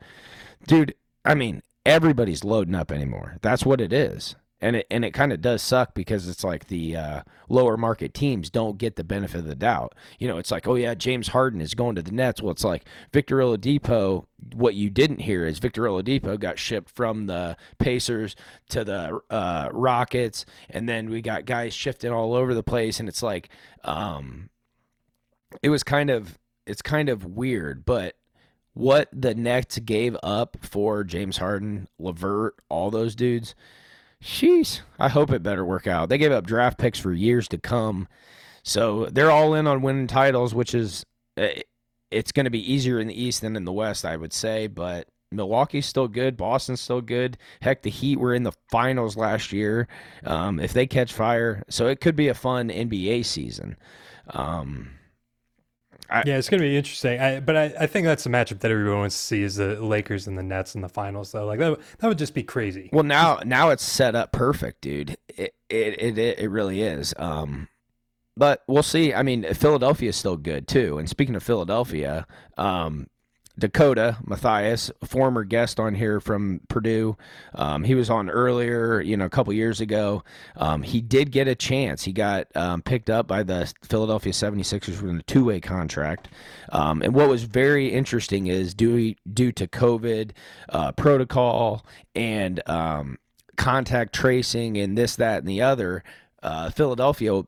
dude, 0.67 0.95
I 1.25 1.35
mean, 1.35 1.63
everybody's 1.87 2.45
loading 2.45 2.75
up 2.75 2.93
anymore. 2.93 3.39
That's 3.41 3.65
what 3.65 3.81
it 3.81 3.93
is. 3.93 4.37
And 4.61 4.75
it 4.77 4.87
and 4.91 5.05
it 5.05 5.13
kind 5.13 5.33
of 5.33 5.41
does 5.41 5.63
suck 5.63 5.95
because 5.95 6.29
it's 6.29 6.43
like 6.43 6.67
the 6.67 6.97
uh, 6.97 7.23
lower 7.49 7.77
market 7.77 8.13
teams 8.13 8.51
don't 8.51 8.77
get 8.77 8.97
the 8.97 9.05
benefit 9.05 9.39
of 9.39 9.47
the 9.47 9.55
doubt. 9.55 9.95
You 10.19 10.27
know, 10.27 10.39
it's 10.39 10.51
like, 10.51 10.67
oh 10.67 10.75
yeah, 10.75 10.95
James 10.95 11.29
Harden 11.29 11.61
is 11.61 11.75
going 11.75 11.95
to 11.95 12.03
the 12.03 12.11
Nets. 12.11 12.43
Well, 12.43 12.51
it's 12.51 12.65
like 12.65 12.85
Victor 13.13 13.37
Oladipo. 13.37 14.25
What 14.55 14.75
you 14.75 14.91
didn't 14.91 15.21
hear 15.21 15.47
is 15.47 15.61
Victor 15.61 15.83
Oladipo 15.83 16.39
got 16.41 16.59
shipped 16.59 16.91
from 16.91 17.27
the 17.27 17.57
Pacers 17.79 18.35
to 18.71 18.83
the 18.83 19.21
uh, 19.31 19.69
Rockets, 19.73 20.45
and 20.71 20.89
then 20.89 21.09
we 21.09 21.23
got 21.23 21.45
guys 21.45 21.73
shifting 21.73 22.11
all 22.11 22.35
over 22.35 22.53
the 22.53 22.65
place, 22.65 22.99
and 22.99 23.09
it's 23.09 23.23
like, 23.23 23.51
um, 23.85 24.51
it 25.63 25.69
was 25.71 25.85
kind 25.85 26.11
of 26.11 26.37
it's 26.67 26.83
kind 26.83 27.09
of 27.09 27.25
weird, 27.25 27.85
but 27.85 28.17
what 28.75 29.09
the 29.13 29.35
Nets 29.35 29.79
gave 29.81 30.17
up 30.23 30.57
for 30.63 31.03
James 31.03 31.39
Harden, 31.39 31.89
Levert, 31.99 32.55
all 32.69 32.91
those 32.93 33.17
dudes, 33.17 33.57
sheesh. 34.23 34.81
I 34.99 35.09
hope 35.09 35.31
it 35.31 35.43
better 35.43 35.65
work 35.65 35.87
out. 35.87 36.09
They 36.09 36.19
gave 36.19 36.33
up 36.33 36.47
draft 36.47 36.79
picks 36.79 36.99
for 36.99 37.13
years 37.13 37.49
to 37.49 37.59
come, 37.59 38.09
so 38.63 39.07
they're 39.07 39.31
all 39.31 39.55
in 39.55 39.67
on 39.67 39.83
winning 39.83 40.07
titles, 40.07 40.55
which 40.55 40.75
is 40.75 41.05
eh, 41.37 41.63
it's 42.11 42.33
going 42.33 42.45
to 42.45 42.51
be 42.51 42.73
easier 42.73 42.99
in 42.99 43.09
the 43.09 43.21
East 43.21 43.43
than 43.43 43.57
in 43.57 43.65
the 43.65 43.73
West, 43.73 44.05
I 44.05 44.17
would 44.17 44.33
say. 44.33 44.67
But 44.67 45.09
Milwaukee's 45.31 45.87
still 45.87 46.09
good, 46.09 46.37
Boston's 46.37 46.81
still 46.81 47.01
good. 47.01 47.39
Heck, 47.61 47.83
the 47.83 47.91
Heat 47.91 48.19
were 48.19 48.35
in 48.35 48.43
the 48.43 48.53
finals 48.71 49.17
last 49.17 49.53
year. 49.53 49.89
Um, 50.25 50.59
if 50.59 50.73
they 50.73 50.87
catch 50.87 51.13
fire, 51.13 51.63
so 51.69 51.87
it 51.87 52.01
could 52.01 52.17
be 52.17 52.29
a 52.29 52.35
fun 52.35 52.71
NBA 52.71 53.25
season. 53.25 53.77
Um, 54.31 54.91
Yeah, 56.11 56.39
it's 56.39 56.49
going 56.49 56.61
to 56.63 56.67
be 56.67 56.77
interesting. 56.77 57.21
I, 57.21 57.41
but 57.41 57.57
I, 57.57 57.65
I 57.81 57.87
think 57.87 58.07
that's 58.07 58.25
the 58.25 58.31
matchup 58.31 58.61
that 58.61 58.71
everyone 58.71 59.01
wants 59.01 59.17
to 59.17 59.23
see 59.23 59.43
is 59.43 59.57
the 59.57 59.75
Lakers 59.81 60.27
and 60.27 60.39
the 60.39 60.43
Nets 60.43 60.75
in 60.75 60.81
the 60.81 60.89
finals. 60.89 61.33
Though, 61.33 61.45
like 61.47 61.59
that, 61.59 61.71
would- 61.71 61.81
that 61.99 62.09
would 62.09 62.19
just 62.19 62.35
be 62.35 62.43
crazy. 62.43 62.89
Well, 62.93 63.05
now 63.05 63.41
now 63.45 63.71
it's 63.71 63.83
set 63.85 64.15
up 64.15 64.33
perfect, 64.33 64.81
dude. 64.81 65.17
It 65.29 65.55
it 65.69 66.19
it, 66.19 66.39
it 66.39 66.49
really 66.51 66.81
is. 66.83 67.13
Um, 67.19 67.69
but 68.37 68.63
we'll 68.69 68.83
see. 68.83 69.13
I 69.13 69.23
mean, 69.23 69.53
Philadelphia 69.53 70.09
is 70.11 70.17
still 70.17 70.37
good 70.37 70.67
too. 70.69 70.99
And 70.99 71.09
speaking 71.11 71.35
of 71.35 71.43
Philadelphia, 71.43 72.27
um, 72.57 73.09
Dakota 73.59 74.19
Mathias, 74.25 74.91
former 75.05 75.45
guest 75.45 75.81
on 75.81 75.95
here 75.95 76.21
from 76.21 76.61
Purdue. 76.69 77.17
Um, 77.55 77.83
he 77.83 77.95
was 77.95 78.09
on 78.09 78.31
earlier, 78.31 79.01
you 79.01 79.17
know, 79.17 79.25
a 79.25 79.31
couple 79.31 79.53
years 79.53 79.81
ago. 79.81 80.23
Um, 80.57 80.83
he 80.83 81.01
did 81.01 81.33
get 81.33 81.49
a 81.49 81.55
chance. 81.55 82.05
He 82.05 82.13
got 82.13 82.47
um, 82.55 82.83
picked 82.83 83.11
up 83.11 83.27
by 83.27 83.43
the 83.43 83.73
Philadelphia 83.83 84.33
76ers 84.33 85.03
with 85.03 85.19
a 85.19 85.23
two 85.25 85.45
way 85.45 85.61
contract. 85.61 86.29
Um, 86.71 87.03
and 87.03 87.15
what 87.15 87.29
was 87.29 87.45
very 87.45 87.89
interesting 87.89 88.47
is 88.47 88.75
due, 88.75 89.15
due 89.33 89.53
to 89.53 89.67
COVID 89.67 90.31
uh, 90.69 90.93
protocol 90.93 91.85
and 92.15 92.63
um, 92.69 93.19
contact 93.57 94.15
tracing 94.15 94.77
and 94.77 94.97
this, 94.97 95.17
that, 95.17 95.39
and 95.39 95.49
the 95.49 95.63
other, 95.63 96.05
uh, 96.43 96.71
Philadelphia 96.71 97.43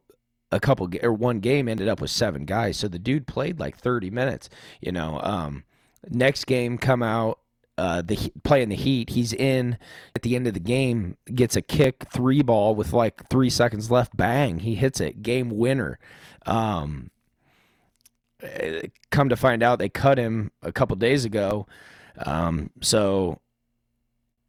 a 0.52 0.58
couple 0.58 0.88
or 1.02 1.12
one 1.12 1.38
game 1.38 1.68
ended 1.68 1.86
up 1.86 2.00
with 2.00 2.10
seven 2.10 2.44
guys. 2.44 2.76
So 2.76 2.88
the 2.88 2.98
dude 2.98 3.28
played 3.28 3.60
like 3.60 3.76
30 3.76 4.10
minutes, 4.10 4.48
you 4.80 4.90
know. 4.90 5.20
Um, 5.22 5.62
next 6.08 6.46
game 6.46 6.78
come 6.78 7.02
out 7.02 7.38
uh, 7.80 8.02
the 8.02 8.30
playing 8.44 8.68
the 8.68 8.76
Heat. 8.76 9.08
He's 9.10 9.32
in 9.32 9.78
at 10.14 10.20
the 10.20 10.36
end 10.36 10.46
of 10.46 10.52
the 10.52 10.60
game, 10.60 11.16
gets 11.34 11.56
a 11.56 11.62
kick 11.62 12.04
three 12.12 12.42
ball 12.42 12.74
with 12.74 12.92
like 12.92 13.26
three 13.30 13.48
seconds 13.48 13.90
left. 13.90 14.14
Bang, 14.14 14.58
he 14.58 14.74
hits 14.74 15.00
it, 15.00 15.22
game 15.22 15.50
winner. 15.50 15.98
Um, 16.44 17.10
eh, 18.42 18.82
come 19.10 19.30
to 19.30 19.36
find 19.36 19.62
out, 19.62 19.78
they 19.78 19.88
cut 19.88 20.18
him 20.18 20.52
a 20.62 20.72
couple 20.72 20.94
days 20.96 21.24
ago. 21.24 21.66
Um, 22.18 22.70
so 22.82 23.40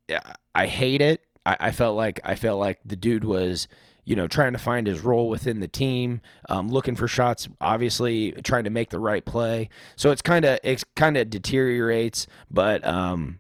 yeah, 0.10 0.34
I 0.54 0.68
hate 0.68 1.02
it. 1.02 1.22
I, 1.46 1.56
I 1.60 1.72
felt 1.72 1.96
like 1.96 2.20
I 2.26 2.36
felt 2.36 2.60
like 2.60 2.80
the 2.84 2.98
dude 2.98 3.24
was 3.24 3.70
you 4.04 4.16
know, 4.16 4.28
trying 4.28 4.54
to 4.54 4.60
find 4.60 4.88
his 4.88 5.02
role 5.02 5.30
within 5.30 5.60
the 5.60 5.68
team, 5.68 6.22
um, 6.50 6.70
looking 6.70 6.96
for 6.96 7.08
shots, 7.08 7.48
obviously 7.60 8.32
trying 8.44 8.64
to 8.64 8.70
make 8.70 8.90
the 8.90 9.00
right 9.00 9.24
play. 9.26 9.70
So 9.96 10.12
it's 10.12 10.22
kind 10.22 10.46
of 10.46 10.60
it 10.64 10.84
kind 10.96 11.18
of 11.18 11.30
deteriorates, 11.30 12.28
but 12.50 12.86
um, 12.86 13.40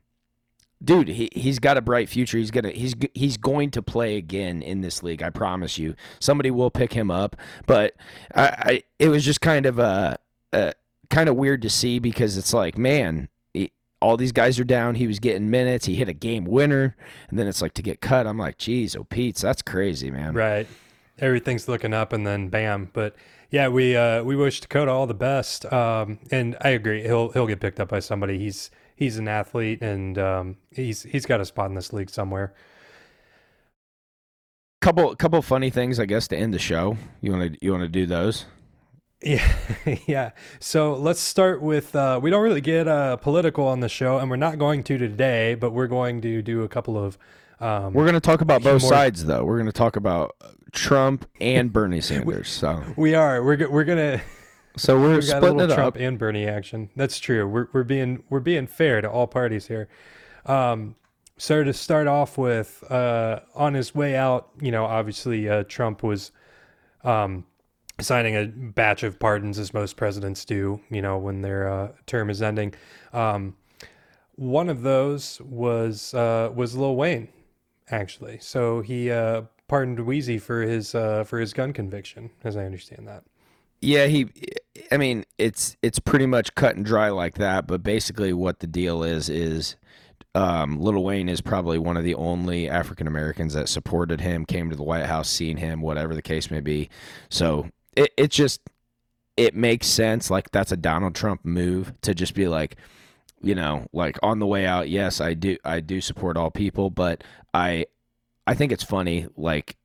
dude, 0.83 1.07
he 1.07 1.29
he's 1.33 1.59
got 1.59 1.77
a 1.77 1.81
bright 1.81 2.09
future. 2.09 2.37
He's 2.37 2.51
gonna 2.51 2.71
he's 2.71 2.95
he's 3.13 3.37
going 3.37 3.71
to 3.71 3.81
play 3.81 4.17
again 4.17 4.61
in 4.61 4.81
this 4.81 5.03
league. 5.03 5.23
I 5.23 5.29
promise 5.29 5.77
you. 5.77 5.95
Somebody 6.19 6.51
will 6.51 6.71
pick 6.71 6.93
him 6.93 7.09
up, 7.09 7.35
but 7.65 7.95
I, 8.35 8.43
I 8.43 8.83
it 8.99 9.09
was 9.09 9.25
just 9.25 9.41
kind 9.41 9.65
of 9.65 9.79
a, 9.79 10.17
a 10.53 10.73
kind 11.09 11.29
of 11.29 11.35
weird 11.35 11.61
to 11.63 11.69
see 11.69 11.99
because 11.99 12.37
it's 12.37 12.53
like, 12.53 12.77
man, 12.77 13.29
all 14.01 14.17
these 14.17 14.31
guys 14.31 14.59
are 14.59 14.63
down. 14.63 14.95
He 14.95 15.07
was 15.07 15.19
getting 15.19 15.49
minutes. 15.49 15.85
He 15.85 15.95
hit 15.95 16.09
a 16.09 16.13
game 16.13 16.45
winner, 16.45 16.95
and 17.29 17.37
then 17.37 17.47
it's 17.47 17.61
like 17.61 17.73
to 17.75 17.81
get 17.81 18.01
cut. 18.01 18.27
I'm 18.27 18.37
like, 18.37 18.57
geez, 18.57 18.95
oh 18.95 19.03
Pete's, 19.03 19.41
that's 19.41 19.61
crazy, 19.61 20.11
man. 20.11 20.33
Right. 20.33 20.67
Everything's 21.19 21.67
looking 21.67 21.93
up, 21.93 22.13
and 22.13 22.25
then 22.25 22.49
bam. 22.49 22.89
But 22.93 23.15
yeah, 23.51 23.67
we 23.67 23.95
uh, 23.95 24.23
we 24.23 24.35
wish 24.35 24.59
Dakota 24.59 24.91
all 24.91 25.05
the 25.05 25.13
best. 25.13 25.71
Um, 25.71 26.19
and 26.31 26.57
I 26.61 26.69
agree, 26.69 27.03
he'll 27.03 27.29
he'll 27.29 27.47
get 27.47 27.59
picked 27.59 27.79
up 27.79 27.89
by 27.89 27.99
somebody. 27.99 28.39
He's 28.39 28.71
he's 28.95 29.17
an 29.17 29.27
athlete, 29.27 29.81
and 29.81 30.17
um, 30.17 30.57
he's 30.71 31.03
he's 31.03 31.25
got 31.25 31.41
a 31.41 31.45
spot 31.45 31.69
in 31.69 31.75
this 31.75 31.93
league 31.93 32.09
somewhere. 32.09 32.53
Couple 34.81 35.15
couple 35.15 35.41
funny 35.43 35.69
things, 35.69 35.99
I 35.99 36.05
guess, 36.05 36.27
to 36.29 36.37
end 36.37 36.53
the 36.55 36.59
show. 36.59 36.97
You 37.21 37.33
want 37.33 37.53
to 37.53 37.59
you 37.61 37.71
want 37.71 37.83
to 37.83 37.89
do 37.89 38.07
those? 38.07 38.45
Yeah, 39.21 39.53
yeah. 40.07 40.31
So 40.59 40.93
let's 40.93 41.19
start 41.19 41.61
with 41.61 41.95
uh, 41.95 42.19
we 42.21 42.29
don't 42.29 42.41
really 42.41 42.61
get 42.61 42.87
uh, 42.87 43.17
political 43.17 43.67
on 43.67 43.79
the 43.79 43.89
show, 43.89 44.17
and 44.17 44.29
we're 44.29 44.35
not 44.35 44.57
going 44.57 44.83
to 44.85 44.97
today, 44.97 45.55
but 45.55 45.71
we're 45.71 45.87
going 45.87 46.21
to 46.21 46.41
do 46.41 46.63
a 46.63 46.67
couple 46.67 46.97
of. 46.97 47.17
Um, 47.59 47.93
we're 47.93 48.05
going 48.05 48.15
to 48.15 48.19
talk 48.19 48.41
about 48.41 48.63
both 48.63 48.81
more... 48.81 48.89
sides, 48.89 49.25
though. 49.25 49.43
We're 49.43 49.57
going 49.57 49.67
to 49.67 49.71
talk 49.71 49.95
about 49.95 50.35
Trump 50.71 51.27
and 51.39 51.71
Bernie 51.71 52.01
Sanders. 52.01 52.49
So 52.49 52.83
we 52.97 53.13
are. 53.13 53.43
We're 53.43 53.69
we're 53.69 53.83
gonna. 53.83 54.21
So 54.77 54.97
we're 54.97 55.15
we 55.15 55.21
splitting 55.21 55.59
it 55.59 55.67
Trump 55.75 55.97
up. 55.97 56.01
and 56.01 56.17
Bernie 56.17 56.47
action. 56.47 56.91
That's 56.95 57.19
true. 57.19 57.45
We're 57.45 57.67
we're 57.73 57.83
being 57.83 58.23
we're 58.29 58.39
being 58.39 58.67
fair 58.67 59.01
to 59.01 59.09
all 59.11 59.27
parties 59.27 59.67
here. 59.67 59.89
Um, 60.45 60.95
so 61.37 61.61
to 61.65 61.73
start 61.73 62.07
off 62.07 62.37
with, 62.37 62.81
uh, 62.89 63.41
on 63.53 63.73
his 63.73 63.93
way 63.93 64.15
out, 64.15 64.47
you 64.61 64.71
know, 64.71 64.85
obviously 64.85 65.49
uh, 65.49 65.65
Trump 65.67 66.03
was. 66.03 66.31
Um, 67.03 67.45
signing 67.99 68.35
a 68.35 68.47
batch 68.47 69.03
of 69.03 69.19
pardons 69.19 69.59
as 69.59 69.73
most 69.73 69.97
presidents 69.97 70.45
do, 70.45 70.81
you 70.89 71.01
know, 71.01 71.17
when 71.17 71.41
their 71.41 71.69
uh, 71.69 71.91
term 72.05 72.29
is 72.29 72.41
ending. 72.41 72.73
Um, 73.13 73.55
one 74.35 74.69
of 74.69 74.81
those 74.81 75.39
was 75.41 76.13
uh, 76.13 76.51
was 76.53 76.75
Lil 76.75 76.95
Wayne, 76.95 77.27
actually. 77.89 78.39
So 78.39 78.81
he 78.81 79.11
uh, 79.11 79.43
pardoned 79.67 79.99
Weezy 79.99 80.41
for 80.41 80.61
his 80.61 80.95
uh, 80.95 81.23
for 81.23 81.39
his 81.39 81.53
gun 81.53 81.73
conviction, 81.73 82.31
as 82.43 82.57
I 82.57 82.65
understand 82.65 83.07
that. 83.07 83.23
Yeah, 83.81 84.07
he. 84.07 84.27
I 84.91 84.97
mean, 84.97 85.25
it's 85.37 85.75
it's 85.81 85.99
pretty 85.99 86.25
much 86.25 86.55
cut 86.55 86.75
and 86.75 86.85
dry 86.85 87.09
like 87.09 87.35
that. 87.35 87.67
But 87.67 87.83
basically, 87.83 88.33
what 88.33 88.59
the 88.59 88.67
deal 88.67 89.03
is 89.03 89.29
is 89.29 89.75
um, 90.33 90.79
Little 90.79 91.03
Wayne 91.03 91.29
is 91.29 91.41
probably 91.41 91.77
one 91.77 91.97
of 91.97 92.03
the 92.03 92.15
only 92.15 92.69
African 92.69 93.07
Americans 93.07 93.53
that 93.53 93.69
supported 93.69 94.21
him, 94.21 94.45
came 94.45 94.69
to 94.69 94.75
the 94.75 94.83
White 94.83 95.05
House, 95.05 95.29
seen 95.29 95.57
him, 95.57 95.81
whatever 95.81 96.15
the 96.15 96.21
case 96.21 96.49
may 96.49 96.61
be. 96.61 96.89
So 97.29 97.69
it, 97.95 98.11
it 98.17 98.31
just 98.31 98.61
it 99.37 99.55
makes 99.55 99.87
sense. 99.87 100.29
Like 100.29 100.51
that's 100.51 100.71
a 100.71 100.77
Donald 100.77 101.15
Trump 101.15 101.43
move 101.43 101.93
to 102.01 102.13
just 102.13 102.33
be 102.33 102.47
like, 102.47 102.75
you 103.41 103.55
know, 103.55 103.87
like 103.93 104.17
on 104.21 104.39
the 104.39 104.47
way 104.47 104.65
out, 104.65 104.89
yes, 104.89 105.21
I 105.21 105.33
do 105.33 105.57
I 105.63 105.79
do 105.79 106.01
support 106.01 106.37
all 106.37 106.51
people, 106.51 106.89
but 106.89 107.23
I 107.53 107.85
I 108.47 108.53
think 108.53 108.71
it's 108.71 108.83
funny, 108.83 109.27
like 109.35 109.75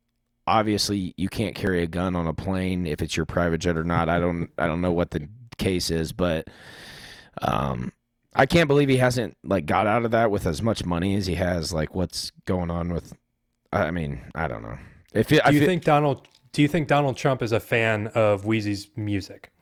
obviously 0.46 1.12
you 1.16 1.28
can't 1.28 1.54
carry 1.54 1.82
a 1.82 1.86
gun 1.86 2.14
on 2.14 2.26
a 2.26 2.32
plane 2.32 2.86
if 2.86 3.02
it's 3.02 3.16
your 3.16 3.26
private 3.26 3.58
jet 3.58 3.76
or 3.76 3.84
not. 3.84 4.08
I 4.08 4.18
don't 4.20 4.50
I 4.58 4.66
don't 4.66 4.80
know 4.80 4.92
what 4.92 5.10
the 5.10 5.28
case 5.58 5.90
is, 5.90 6.12
but 6.12 6.48
um 7.42 7.92
I 8.34 8.44
can't 8.44 8.68
believe 8.68 8.90
he 8.90 8.98
hasn't 8.98 9.36
like 9.42 9.64
got 9.64 9.86
out 9.86 10.04
of 10.04 10.10
that 10.10 10.30
with 10.30 10.46
as 10.46 10.60
much 10.60 10.84
money 10.84 11.16
as 11.16 11.26
he 11.26 11.36
has. 11.36 11.72
Like 11.72 11.94
what's 11.94 12.32
going 12.44 12.70
on 12.70 12.92
with 12.92 13.14
I 13.72 13.90
mean, 13.90 14.20
I 14.34 14.48
don't 14.48 14.62
know. 14.62 14.78
If 15.12 15.32
it, 15.32 15.42
do 15.44 15.54
you 15.54 15.64
think 15.64 15.84
Donald 15.84 16.28
do 16.56 16.62
you 16.62 16.68
think 16.68 16.88
Donald 16.88 17.18
Trump 17.18 17.42
is 17.42 17.52
a 17.52 17.60
fan 17.60 18.06
of 18.14 18.44
Weezy's 18.44 18.88
music? 18.96 19.52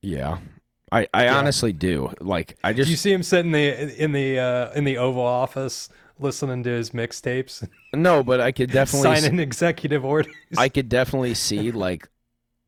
Yeah. 0.00 0.38
I, 0.90 1.06
I 1.12 1.24
yeah. 1.24 1.36
honestly 1.36 1.74
do. 1.74 2.14
Like 2.18 2.56
I 2.64 2.72
just 2.72 2.86
do 2.86 2.92
you 2.92 2.96
see 2.96 3.12
him 3.12 3.22
sitting 3.22 3.54
in 3.54 3.88
the 3.88 4.02
in 4.02 4.12
the 4.12 4.38
uh, 4.38 4.72
in 4.72 4.84
the 4.84 4.96
Oval 4.96 5.22
Office 5.22 5.90
listening 6.18 6.62
to 6.62 6.70
his 6.70 6.92
mixtapes. 6.92 7.68
No, 7.92 8.22
but 8.22 8.40
I 8.40 8.52
could 8.52 8.70
definitely 8.72 9.16
signing 9.16 9.36
see, 9.36 9.42
executive 9.42 10.02
orders. 10.02 10.32
I 10.56 10.70
could 10.70 10.88
definitely 10.88 11.34
see 11.34 11.70
like 11.72 12.08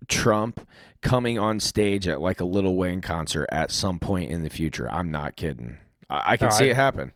Trump 0.07 0.61
coming 1.01 1.39
on 1.39 1.61
stage 1.61 2.07
at 2.07 2.21
like 2.21 2.43
a 2.43 2.45
Little 2.45 2.77
Wayne 2.77 3.01
concert 3.01 3.49
at 3.51 3.71
some 3.71 3.99
point 3.99 4.33
in 4.33 4.43
the 4.43 4.51
future. 4.51 4.87
I'm 4.91 5.11
not 5.11 5.37
kidding. 5.37 5.79
I, 6.11 6.33
I 6.33 6.37
can 6.37 6.51
no, 6.51 6.55
see 6.55 6.67
I, 6.67 6.73
it 6.73 6.77
happen. 6.77 7.11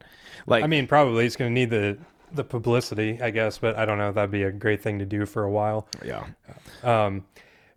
Like 0.47 0.64
I 0.64 0.68
mean, 0.68 0.87
probably 0.87 1.25
he's 1.25 1.37
going 1.37 1.51
to 1.51 1.55
need 1.55 1.68
the 1.68 1.99
the 2.33 2.45
publicity, 2.45 3.19
I 3.21 3.31
guess, 3.31 3.59
but 3.59 3.77
I 3.77 3.85
don't 3.85 3.99
know. 3.99 4.12
That'd 4.12 4.31
be 4.31 4.43
a 4.43 4.53
great 4.53 4.83
thing 4.83 4.99
to 4.99 5.07
do 5.07 5.27
for 5.27 5.45
a 5.45 5.51
while. 5.51 5.88
Yeah. 6.05 6.27
Um, 6.83 7.25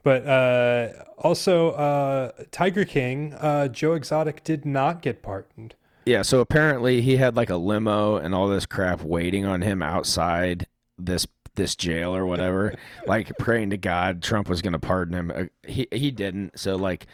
but 0.04 0.26
uh, 0.26 0.90
also, 1.18 1.72
uh, 1.72 2.32
Tiger 2.52 2.86
King, 2.86 3.34
uh, 3.34 3.68
Joe 3.68 3.94
Exotic 3.94 4.44
did 4.44 4.66
not 4.66 5.02
get 5.02 5.22
pardoned. 5.22 5.76
Yeah. 6.06 6.24
So 6.24 6.40
apparently, 6.40 7.02
he 7.02 7.18
had 7.18 7.36
like 7.36 7.50
a 7.50 7.58
limo 7.58 8.16
and 8.16 8.34
all 8.34 8.48
this 8.48 8.66
crap 8.66 9.02
waiting 9.02 9.46
on 9.46 9.62
him 9.62 9.82
outside 9.84 10.68
this 10.98 11.28
this 11.56 11.76
jail 11.76 12.16
or 12.16 12.26
whatever, 12.26 12.74
like 13.08 13.38
praying 13.38 13.72
to 13.72 13.78
God 13.78 14.24
Trump 14.24 14.50
was 14.50 14.62
going 14.62 14.74
to 14.74 14.80
pardon 14.80 15.16
him. 15.16 15.32
Uh, 15.34 15.44
he 15.68 15.88
he 15.92 16.12
didn't. 16.12 16.60
So 16.60 16.76
like 16.76 17.06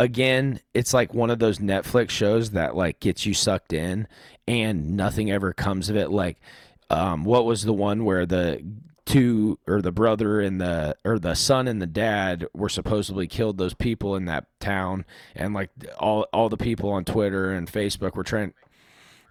again, 0.00 0.58
it's 0.72 0.94
like 0.94 1.14
one 1.14 1.30
of 1.30 1.38
those 1.38 1.58
Netflix 1.58 2.10
shows 2.10 2.52
that 2.52 2.74
like 2.74 2.98
gets 2.98 3.26
you 3.26 3.34
sucked 3.34 3.72
in 3.72 4.08
and 4.48 4.96
nothing 4.96 5.30
ever 5.30 5.52
comes 5.52 5.90
of 5.90 5.96
it. 5.96 6.10
Like, 6.10 6.40
um, 6.88 7.24
what 7.24 7.44
was 7.44 7.62
the 7.62 7.74
one 7.74 8.04
where 8.04 8.26
the 8.26 8.64
two 9.04 9.58
or 9.68 9.82
the 9.82 9.92
brother 9.92 10.40
and 10.40 10.60
the 10.60 10.96
or 11.04 11.18
the 11.18 11.34
son 11.34 11.68
and 11.68 11.82
the 11.82 11.86
dad 11.86 12.46
were 12.54 12.68
supposedly 12.68 13.26
killed 13.26 13.58
those 13.58 13.74
people 13.74 14.16
in 14.16 14.24
that 14.24 14.46
town 14.58 15.04
and 15.34 15.52
like 15.52 15.70
all 15.98 16.26
all 16.32 16.48
the 16.48 16.56
people 16.56 16.90
on 16.90 17.04
Twitter 17.04 17.52
and 17.52 17.70
Facebook 17.70 18.14
were 18.14 18.24
trying 18.24 18.54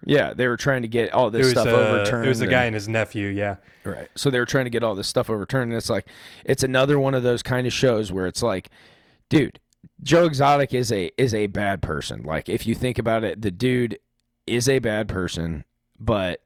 yeah, 0.04 0.32
they 0.32 0.48
were 0.48 0.56
trying 0.56 0.82
to 0.82 0.88
get 0.88 1.12
all 1.12 1.30
this 1.30 1.50
stuff 1.50 1.66
a, 1.66 1.70
overturned. 1.70 2.24
It 2.24 2.28
was 2.30 2.40
a 2.40 2.46
guy 2.46 2.64
and 2.64 2.74
his 2.74 2.88
nephew, 2.88 3.28
yeah. 3.28 3.56
Right. 3.84 4.08
So 4.16 4.30
they 4.30 4.38
were 4.38 4.46
trying 4.46 4.64
to 4.64 4.70
get 4.70 4.82
all 4.82 4.94
this 4.94 5.08
stuff 5.08 5.28
overturned 5.28 5.72
and 5.72 5.78
it's 5.78 5.90
like 5.90 6.06
it's 6.44 6.62
another 6.62 6.98
one 6.98 7.14
of 7.14 7.22
those 7.22 7.42
kind 7.42 7.66
of 7.66 7.72
shows 7.72 8.12
where 8.12 8.26
it's 8.26 8.42
like 8.42 8.70
dude, 9.30 9.60
Joe 10.02 10.24
Exotic 10.24 10.74
is 10.74 10.92
a 10.92 11.10
is 11.18 11.34
a 11.34 11.46
bad 11.46 11.82
person. 11.82 12.22
Like 12.22 12.48
if 12.48 12.66
you 12.66 12.74
think 12.74 12.98
about 12.98 13.24
it, 13.24 13.42
the 13.42 13.50
dude 13.50 13.98
is 14.46 14.68
a 14.68 14.78
bad 14.78 15.08
person, 15.08 15.64
but 15.98 16.42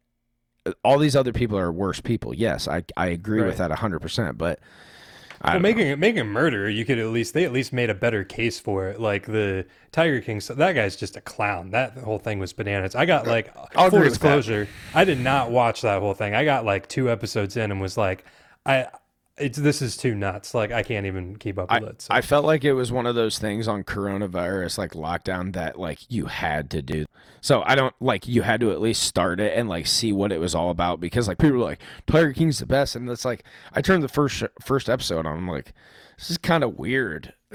uh, 0.67 0.73
all 0.83 0.99
these 0.99 1.17
other 1.17 1.33
people 1.33 1.59
are 1.59 1.71
worse 1.73 2.01
people. 2.01 2.35
Yes, 2.35 2.67
I 2.69 2.85
I 2.97 3.09
agree 3.09 3.41
right. 3.41 3.47
with 3.47 3.59
that 3.59 3.71
hundred 3.71 4.01
percent. 4.01 4.39
But 4.39 4.61
well, 5.45 5.61
making 5.61 5.87
it 5.87 5.99
making 5.99 6.27
murder, 6.27 6.71
you 6.71 6.85
could 6.85 6.99
at 6.99 7.09
least 7.09 7.35
they 7.35 7.45
at 7.45 7.53
least 7.53 7.73
made 7.73 7.91
a 7.91 7.95
better 7.95 8.25
case 8.25 8.59
for 8.59 8.89
it. 8.89 9.01
Like 9.01 9.27
the 9.27 9.67
Tiger 9.93 10.21
King, 10.21 10.41
so 10.41 10.55
that 10.55 10.73
guy's 10.73 10.97
just 10.97 11.17
a 11.17 11.21
clown. 11.21 11.71
That 11.71 11.99
whole 11.99 12.19
thing 12.19 12.39
was 12.39 12.53
bananas. 12.53 12.95
I 12.95 13.05
got 13.05 13.27
uh, 13.27 13.31
like 13.31 13.55
I'll 13.77 13.91
full 13.91 14.03
disclosure, 14.03 14.69
I 14.95 15.05
did 15.05 15.21
not 15.21 15.51
watch 15.51 15.83
that 15.83 16.01
whole 16.01 16.15
thing. 16.15 16.35
I 16.35 16.45
got 16.45 16.65
like 16.65 16.89
two 16.89 17.11
episodes 17.11 17.57
in 17.57 17.71
and 17.71 17.81
was 17.81 17.97
like, 17.97 18.25
I 18.65 18.89
it's 19.37 19.59
this 19.59 19.83
is 19.83 19.97
too 19.97 20.15
nuts. 20.15 20.55
Like 20.55 20.71
I 20.71 20.83
can't 20.83 21.07
even 21.07 21.37
keep 21.37 21.59
up 21.59 21.71
I, 21.71 21.81
with 21.81 21.89
it. 21.89 22.03
So. 22.03 22.15
I 22.15 22.21
felt 22.21 22.45
like 22.45 22.65
it 22.65 22.75
was 22.75 22.93
one 22.93 23.07
of 23.07 23.15
those 23.15 23.39
things 23.39 23.67
on 23.67 23.83
coronavirus 23.83 24.79
like 24.79 24.93
lockdown 24.93 25.53
that 25.55 25.79
like 25.79 25.99
you 26.09 26.27
had 26.27 26.71
to 26.71 26.83
do. 26.83 27.07
So 27.41 27.63
I 27.67 27.75
don't 27.75 27.95
like 28.01 28.29
you 28.29 28.43
had 28.43 28.61
to 28.61 28.71
at 28.71 28.81
least 28.81 29.03
start 29.03 29.41
it 29.41 29.57
and 29.57 29.69
like 29.69 29.87
see 29.87 30.13
what 30.13 30.33
it 30.33 30.39
was 30.39 30.55
all 30.55 30.71
about 30.71 31.01
because 31.01 31.27
like 31.27 31.39
people 31.39 31.59
were 31.59 31.65
like 31.65 31.81
Tiger 32.07 32.33
King's 32.33 32.59
the 32.59 32.67
best 32.67 32.95
and 32.95 33.09
it's 33.11 33.25
like 33.25 33.45
I 33.73 33.83
turned 33.83 34.03
the 34.03 34.09
first 34.09 34.45
first 34.63 34.89
episode 34.89 35.27
on 35.27 35.37
I'm 35.37 35.49
like 35.49 35.73
this 36.17 36.31
is 36.31 36.39
kind 36.39 36.63
of 36.63 36.79
weird. 36.79 37.35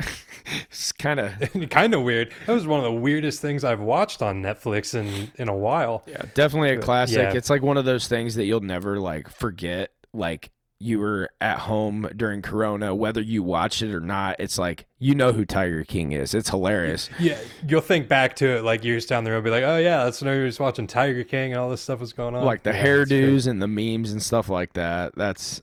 it's 0.69 0.91
kind 0.91 1.19
of 1.19 1.33
kind 1.69 1.93
of 1.93 2.03
weird. 2.03 2.33
That 2.45 2.53
was 2.53 2.67
one 2.67 2.79
of 2.79 2.83
the 2.83 2.91
weirdest 2.91 3.41
things 3.41 3.63
I've 3.63 3.79
watched 3.79 4.21
on 4.21 4.41
Netflix 4.41 4.95
in 4.95 5.31
in 5.35 5.47
a 5.47 5.55
while. 5.55 6.03
yeah, 6.07 6.23
definitely 6.33 6.71
a 6.71 6.77
classic. 6.77 7.17
yeah. 7.17 7.33
It's 7.33 7.49
like 7.49 7.61
one 7.61 7.77
of 7.77 7.85
those 7.85 8.07
things 8.09 8.35
that 8.35 8.43
you'll 8.43 8.59
never 8.59 8.99
like 8.99 9.29
forget 9.29 9.91
like 10.13 10.51
you 10.79 10.97
were 10.99 11.29
at 11.41 11.59
home 11.59 12.09
during 12.15 12.41
corona 12.41 12.95
whether 12.95 13.19
you 13.21 13.43
watched 13.43 13.81
it 13.81 13.93
or 13.93 13.99
not 13.99 14.35
it's 14.39 14.57
like 14.57 14.85
you 14.97 15.13
know 15.13 15.33
who 15.33 15.43
tiger 15.45 15.83
king 15.83 16.13
is 16.13 16.33
it's 16.33 16.49
hilarious 16.49 17.09
Yeah, 17.19 17.37
you'll 17.67 17.81
think 17.81 18.07
back 18.07 18.35
to 18.37 18.47
it 18.57 18.63
like 18.63 18.83
years 18.85 19.05
down 19.05 19.23
the 19.25 19.31
road, 19.31 19.43
be 19.43 19.49
like, 19.49 19.63
oh 19.63 19.77
yeah, 19.77 20.05
that's 20.05 20.21
when 20.21 20.33
I 20.33 20.43
was 20.43 20.59
watching 20.59 20.87
Tiger 20.87 21.23
King 21.23 21.51
and 21.51 21.59
all 21.59 21.69
this 21.69 21.81
stuff 21.81 21.99
was 21.99 22.13
going 22.13 22.33
on. 22.35 22.43
like 22.45 22.63
the 22.63 22.71
Yeah, 22.71 22.83
hairdos 22.85 23.47
and 23.47 23.61
the 23.61 23.67
memes 23.67 24.11
and 24.11 24.23
stuff 24.23 24.47
like 24.49 24.73
that. 24.73 25.13
That's 25.15 25.61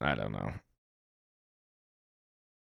I 0.00 0.14
don't 0.14 0.32
know. 0.32 0.52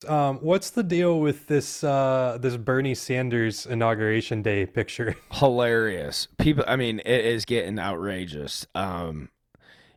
Um, 0.08 0.38
what's 0.38 0.70
the 0.70 0.82
deal 0.82 1.20
with 1.20 1.46
this 1.46 1.84
uh 1.84 2.38
this 2.40 2.56
Bernie 2.56 2.94
Sanders 2.94 3.66
inauguration 3.66 4.42
day 4.42 4.64
picture? 4.66 5.16
Hilarious. 5.32 6.28
People 6.38 6.64
I 6.66 6.76
mean, 6.76 7.00
it 7.00 7.24
is 7.24 7.44
getting 7.44 7.78
outrageous. 7.78 8.66
Um 8.74 9.28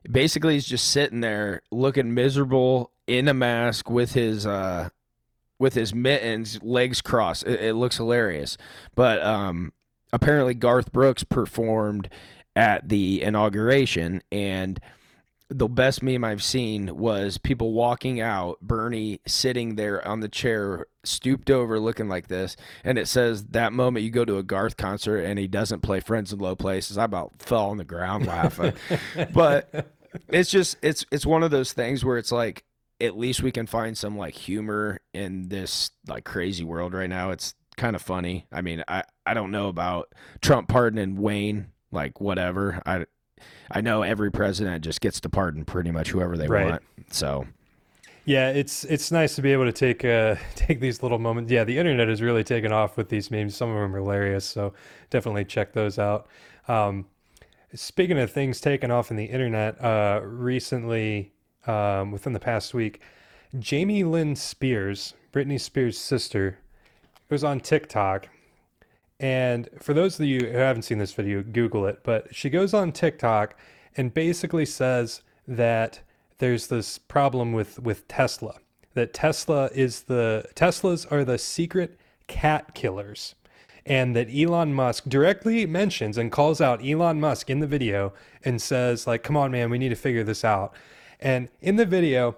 basically 0.10 0.56
he's 0.56 0.66
just 0.66 0.90
sitting 0.90 1.22
there 1.22 1.62
looking 1.72 2.14
miserable 2.14 2.92
in 3.08 3.28
a 3.28 3.34
mask 3.34 3.90
with 3.90 4.14
his 4.14 4.46
uh 4.46 4.90
with 5.60 5.76
his 5.76 5.94
mittens, 5.94 6.62
legs 6.62 7.00
crossed. 7.02 7.44
It, 7.46 7.62
it 7.62 7.74
looks 7.76 7.98
hilarious. 7.98 8.58
But 8.96 9.22
um 9.24 9.74
apparently 10.12 10.54
Garth 10.54 10.92
Brooks 10.92 11.24
performed 11.24 12.10
at 12.56 12.90
the 12.90 13.22
inauguration 13.22 14.22
and 14.32 14.80
the 15.54 15.68
best 15.68 16.02
meme 16.02 16.24
I've 16.24 16.44
seen 16.44 16.98
was 16.98 17.38
people 17.38 17.74
walking 17.74 18.20
out, 18.20 18.60
Bernie 18.62 19.20
sitting 19.28 19.76
there 19.76 20.06
on 20.08 20.20
the 20.20 20.28
chair, 20.28 20.88
stooped 21.04 21.50
over, 21.50 21.80
looking 21.80 22.10
like 22.10 22.28
this, 22.28 22.58
and 22.84 22.98
it 22.98 23.08
says 23.08 23.46
that 23.48 23.72
moment 23.72 24.04
you 24.04 24.12
go 24.12 24.26
to 24.26 24.38
a 24.38 24.44
Garth 24.44 24.78
concert 24.78 25.20
and 25.20 25.38
he 25.38 25.48
doesn't 25.48 25.82
play 25.82 26.00
Friends 26.00 26.34
in 26.34 26.40
Low 26.40 26.56
Places. 26.56 26.98
I 26.98 27.06
about 27.06 27.34
fell 27.40 27.70
on 27.70 27.78
the 27.78 27.84
ground 27.84 28.26
laughing, 28.26 28.74
but 29.34 29.88
it's 30.30 30.50
just 30.50 30.78
it's 30.82 31.06
it's 31.12 31.26
one 31.26 31.44
of 31.44 31.52
those 31.52 31.74
things 31.74 32.04
where 32.04 32.18
it's 32.18 32.32
like 32.32 32.64
at 33.00 33.18
least 33.18 33.44
we 33.44 33.52
can 33.52 33.68
find 33.68 33.98
some 33.98 34.18
like 34.18 34.34
humor 34.34 35.00
in 35.14 35.50
this 35.50 35.92
like 36.08 36.24
crazy 36.24 36.64
world 36.64 36.94
right 36.94 37.10
now. 37.10 37.32
It's 37.32 37.54
kind 37.78 37.96
of 37.96 38.02
funny. 38.02 38.48
I 38.52 38.62
mean, 38.62 38.84
I 38.88 39.04
I 39.26 39.34
don't 39.34 39.52
know 39.52 39.68
about 39.68 40.14
Trump 40.42 40.68
pardoning 40.68 41.18
Wayne, 41.18 41.68
like 41.92 42.20
whatever. 42.20 42.82
I 42.86 43.06
I 43.72 43.82
know 43.82 44.04
every 44.04 44.32
president 44.32 44.84
just 44.84 45.02
gets 45.02 45.20
to 45.22 45.30
pardon 45.30 45.66
pretty 45.66 45.92
much 45.92 46.10
whoever 46.12 46.38
they 46.38 46.48
Right. 46.48 46.66
want. 46.66 46.82
So 47.12 47.48
Yeah, 48.26 48.50
it's 48.52 48.86
it's 48.86 49.12
nice 49.12 49.36
to 49.36 49.42
be 49.42 49.52
able 49.52 49.66
to 49.66 49.72
take 49.74 50.06
uh 50.06 50.36
take 50.56 50.80
these 50.80 51.04
little 51.04 51.20
moments. 51.20 51.52
Yeah, 51.52 51.64
the 51.64 51.78
internet 51.78 52.08
has 52.08 52.22
really 52.22 52.44
taken 52.44 52.72
off 52.72 52.98
with 52.98 53.10
these 53.10 53.30
memes. 53.32 53.56
Some 53.56 53.70
of 53.70 53.76
them 53.76 53.94
are 53.96 54.00
hilarious, 54.00 54.46
so 54.46 54.74
definitely 55.10 55.46
check 55.46 55.74
those 55.74 56.00
out. 56.00 56.28
Um, 56.68 57.06
speaking 57.74 58.18
of 58.20 58.32
things 58.32 58.62
taken 58.62 58.92
off 58.92 59.12
in 59.12 59.18
the 59.18 59.26
internet, 59.26 59.82
uh, 59.84 60.22
recently, 60.24 61.34
um, 61.68 62.12
within 62.12 62.34
the 62.34 62.40
past 62.40 62.74
week, 62.74 63.02
Jamie 63.60 64.04
Lynn 64.04 64.36
Spears, 64.36 65.14
Britney 65.34 65.60
Spears' 65.60 65.98
sister, 65.98 66.60
was 67.30 67.44
on 67.44 67.60
TikTok. 67.60 68.30
And 69.24 69.70
for 69.80 69.94
those 69.94 70.20
of 70.20 70.26
you 70.26 70.42
who 70.42 70.58
haven't 70.58 70.82
seen 70.82 70.98
this 70.98 71.14
video, 71.14 71.42
Google 71.44 71.86
it. 71.86 72.02
But 72.04 72.36
she 72.36 72.50
goes 72.50 72.74
on 72.74 72.92
TikTok 72.92 73.58
and 73.96 74.14
basically 74.14 74.66
says 74.66 75.22
that 75.48 76.02
there's 76.40 76.68
this 76.68 76.98
problem 76.98 77.54
with 77.54 77.80
with 77.80 78.06
Tesla. 78.10 78.56
That 78.96 79.14
Tesla 79.14 79.70
is 79.74 80.04
the 80.04 80.48
Teslas 80.56 81.10
are 81.10 81.24
the 81.24 81.38
secret 81.38 81.98
cat 82.28 82.76
killers. 82.76 83.36
And 83.86 84.14
that 84.14 84.28
Elon 84.30 84.74
Musk 84.74 85.06
directly 85.06 85.66
mentions 85.66 86.18
and 86.18 86.30
calls 86.30 86.60
out 86.60 86.86
Elon 86.86 87.22
Musk 87.22 87.50
in 87.50 87.62
the 87.62 87.68
video 87.68 88.12
and 88.44 88.62
says, 88.62 89.08
like, 89.08 89.24
come 89.24 89.38
on, 89.38 89.52
man, 89.52 89.70
we 89.70 89.78
need 89.78 89.90
to 89.90 89.96
figure 89.96 90.26
this 90.26 90.44
out. 90.44 90.74
And 91.22 91.48
in 91.62 91.78
the 91.78 91.86
video, 91.86 92.36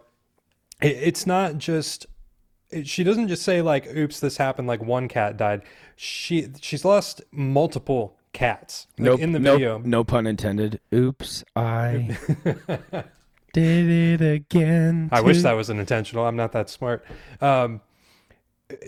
it, 0.82 0.98
it's 1.02 1.26
not 1.26 1.58
just 1.58 2.06
she 2.84 3.04
doesn't 3.04 3.28
just 3.28 3.44
say 3.44 3.62
like 3.62 3.88
oops 3.96 4.20
this 4.20 4.38
happened 4.38 4.68
like 4.68 4.82
one 4.82 5.08
cat 5.08 5.38
died 5.38 5.62
she 5.96 6.48
she's 6.62 6.84
lost 6.84 7.22
multiple 7.32 8.18
cats 8.36 8.88
like, 9.00 9.06
no, 9.06 9.16
in 9.16 9.32
the 9.32 9.40
no, 9.40 9.54
video 9.54 9.78
no 9.80 10.04
pun 10.04 10.28
intended. 10.28 10.80
Oops, 10.94 11.44
I 11.56 12.18
did 13.54 14.22
it 14.22 14.22
again. 14.22 15.10
I 15.12 15.22
wish 15.22 15.42
that 15.42 15.56
wasn't 15.56 15.80
intentional. 15.80 16.26
I'm 16.26 16.36
not 16.36 16.52
that 16.52 16.70
smart. 16.70 17.04
Um, 17.42 17.82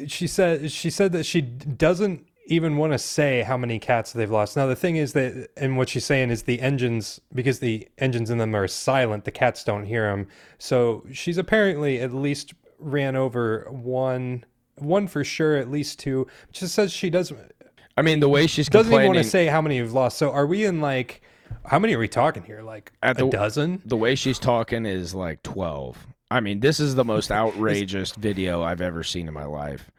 she 0.06 0.28
said 0.28 0.72
she 0.72 0.90
said 0.92 1.14
that 1.14 1.26
she 1.26 1.42
doesn't 1.42 2.28
even 2.50 2.78
want 2.78 2.94
to 2.94 3.00
say 3.00 3.42
how 3.42 3.58
many 3.58 3.80
cats 3.80 4.14
they've 4.14 4.30
lost. 4.30 4.56
Now 4.56 4.68
the 4.68 4.76
thing 4.76 4.98
is 4.98 5.14
that, 5.14 5.50
and 5.58 5.78
what 5.78 5.90
she's 5.90 6.06
saying 6.06 6.30
is 6.30 6.44
the 6.44 6.62
engines 6.62 7.20
because 7.34 7.60
the 7.60 7.88
engines 7.98 8.30
in 8.30 8.38
them 8.38 8.56
are 8.56 8.68
silent, 8.68 9.26
the 9.26 9.32
cats 9.32 9.64
don't 9.64 9.86
hear 9.86 10.10
them. 10.10 10.28
So 10.58 11.06
she's 11.12 11.38
apparently 11.38 12.00
at 12.00 12.14
least 12.14 12.54
ran 12.80 13.16
over 13.16 13.68
one, 13.70 14.44
one 14.78 15.08
for 15.08 15.24
sure, 15.24 15.56
at 15.58 15.70
least 15.72 16.00
two. 16.00 16.28
She 16.52 16.68
says 16.68 16.92
she 16.92 17.10
doesn't 17.10 17.52
I 17.98 18.04
mean, 18.04 18.20
the 18.20 18.30
way 18.30 18.46
she's 18.46 18.70
doesn't 18.70 18.94
even 18.94 19.08
want 19.08 19.18
to 19.18 19.24
say 19.24 19.48
how 19.48 19.60
many 19.62 19.78
you've 19.78 19.94
lost. 19.94 20.18
So 20.18 20.32
are 20.32 20.46
we 20.46 20.66
in 20.66 20.82
like? 20.82 21.22
How 21.66 21.80
many 21.80 21.96
are 21.96 22.00
we 22.00 22.08
talking 22.08 22.44
here? 22.44 22.62
Like 22.62 22.92
At 23.02 23.20
a 23.20 23.24
the- 23.26 23.30
dozen? 23.32 23.82
the 23.86 23.98
way 23.98 24.14
she's 24.16 24.38
talking 24.38 24.86
is 24.86 25.16
like 25.16 25.42
twelve. 25.44 26.06
I 26.30 26.40
mean, 26.42 26.60
this 26.60 26.80
is 26.80 26.94
the 26.94 27.06
most 27.06 27.32
outrageous 27.42 28.12
video 28.12 28.62
I've 28.62 28.82
ever 28.82 29.04
seen 29.04 29.28
in 29.28 29.34
my 29.34 29.46
life. 29.46 29.90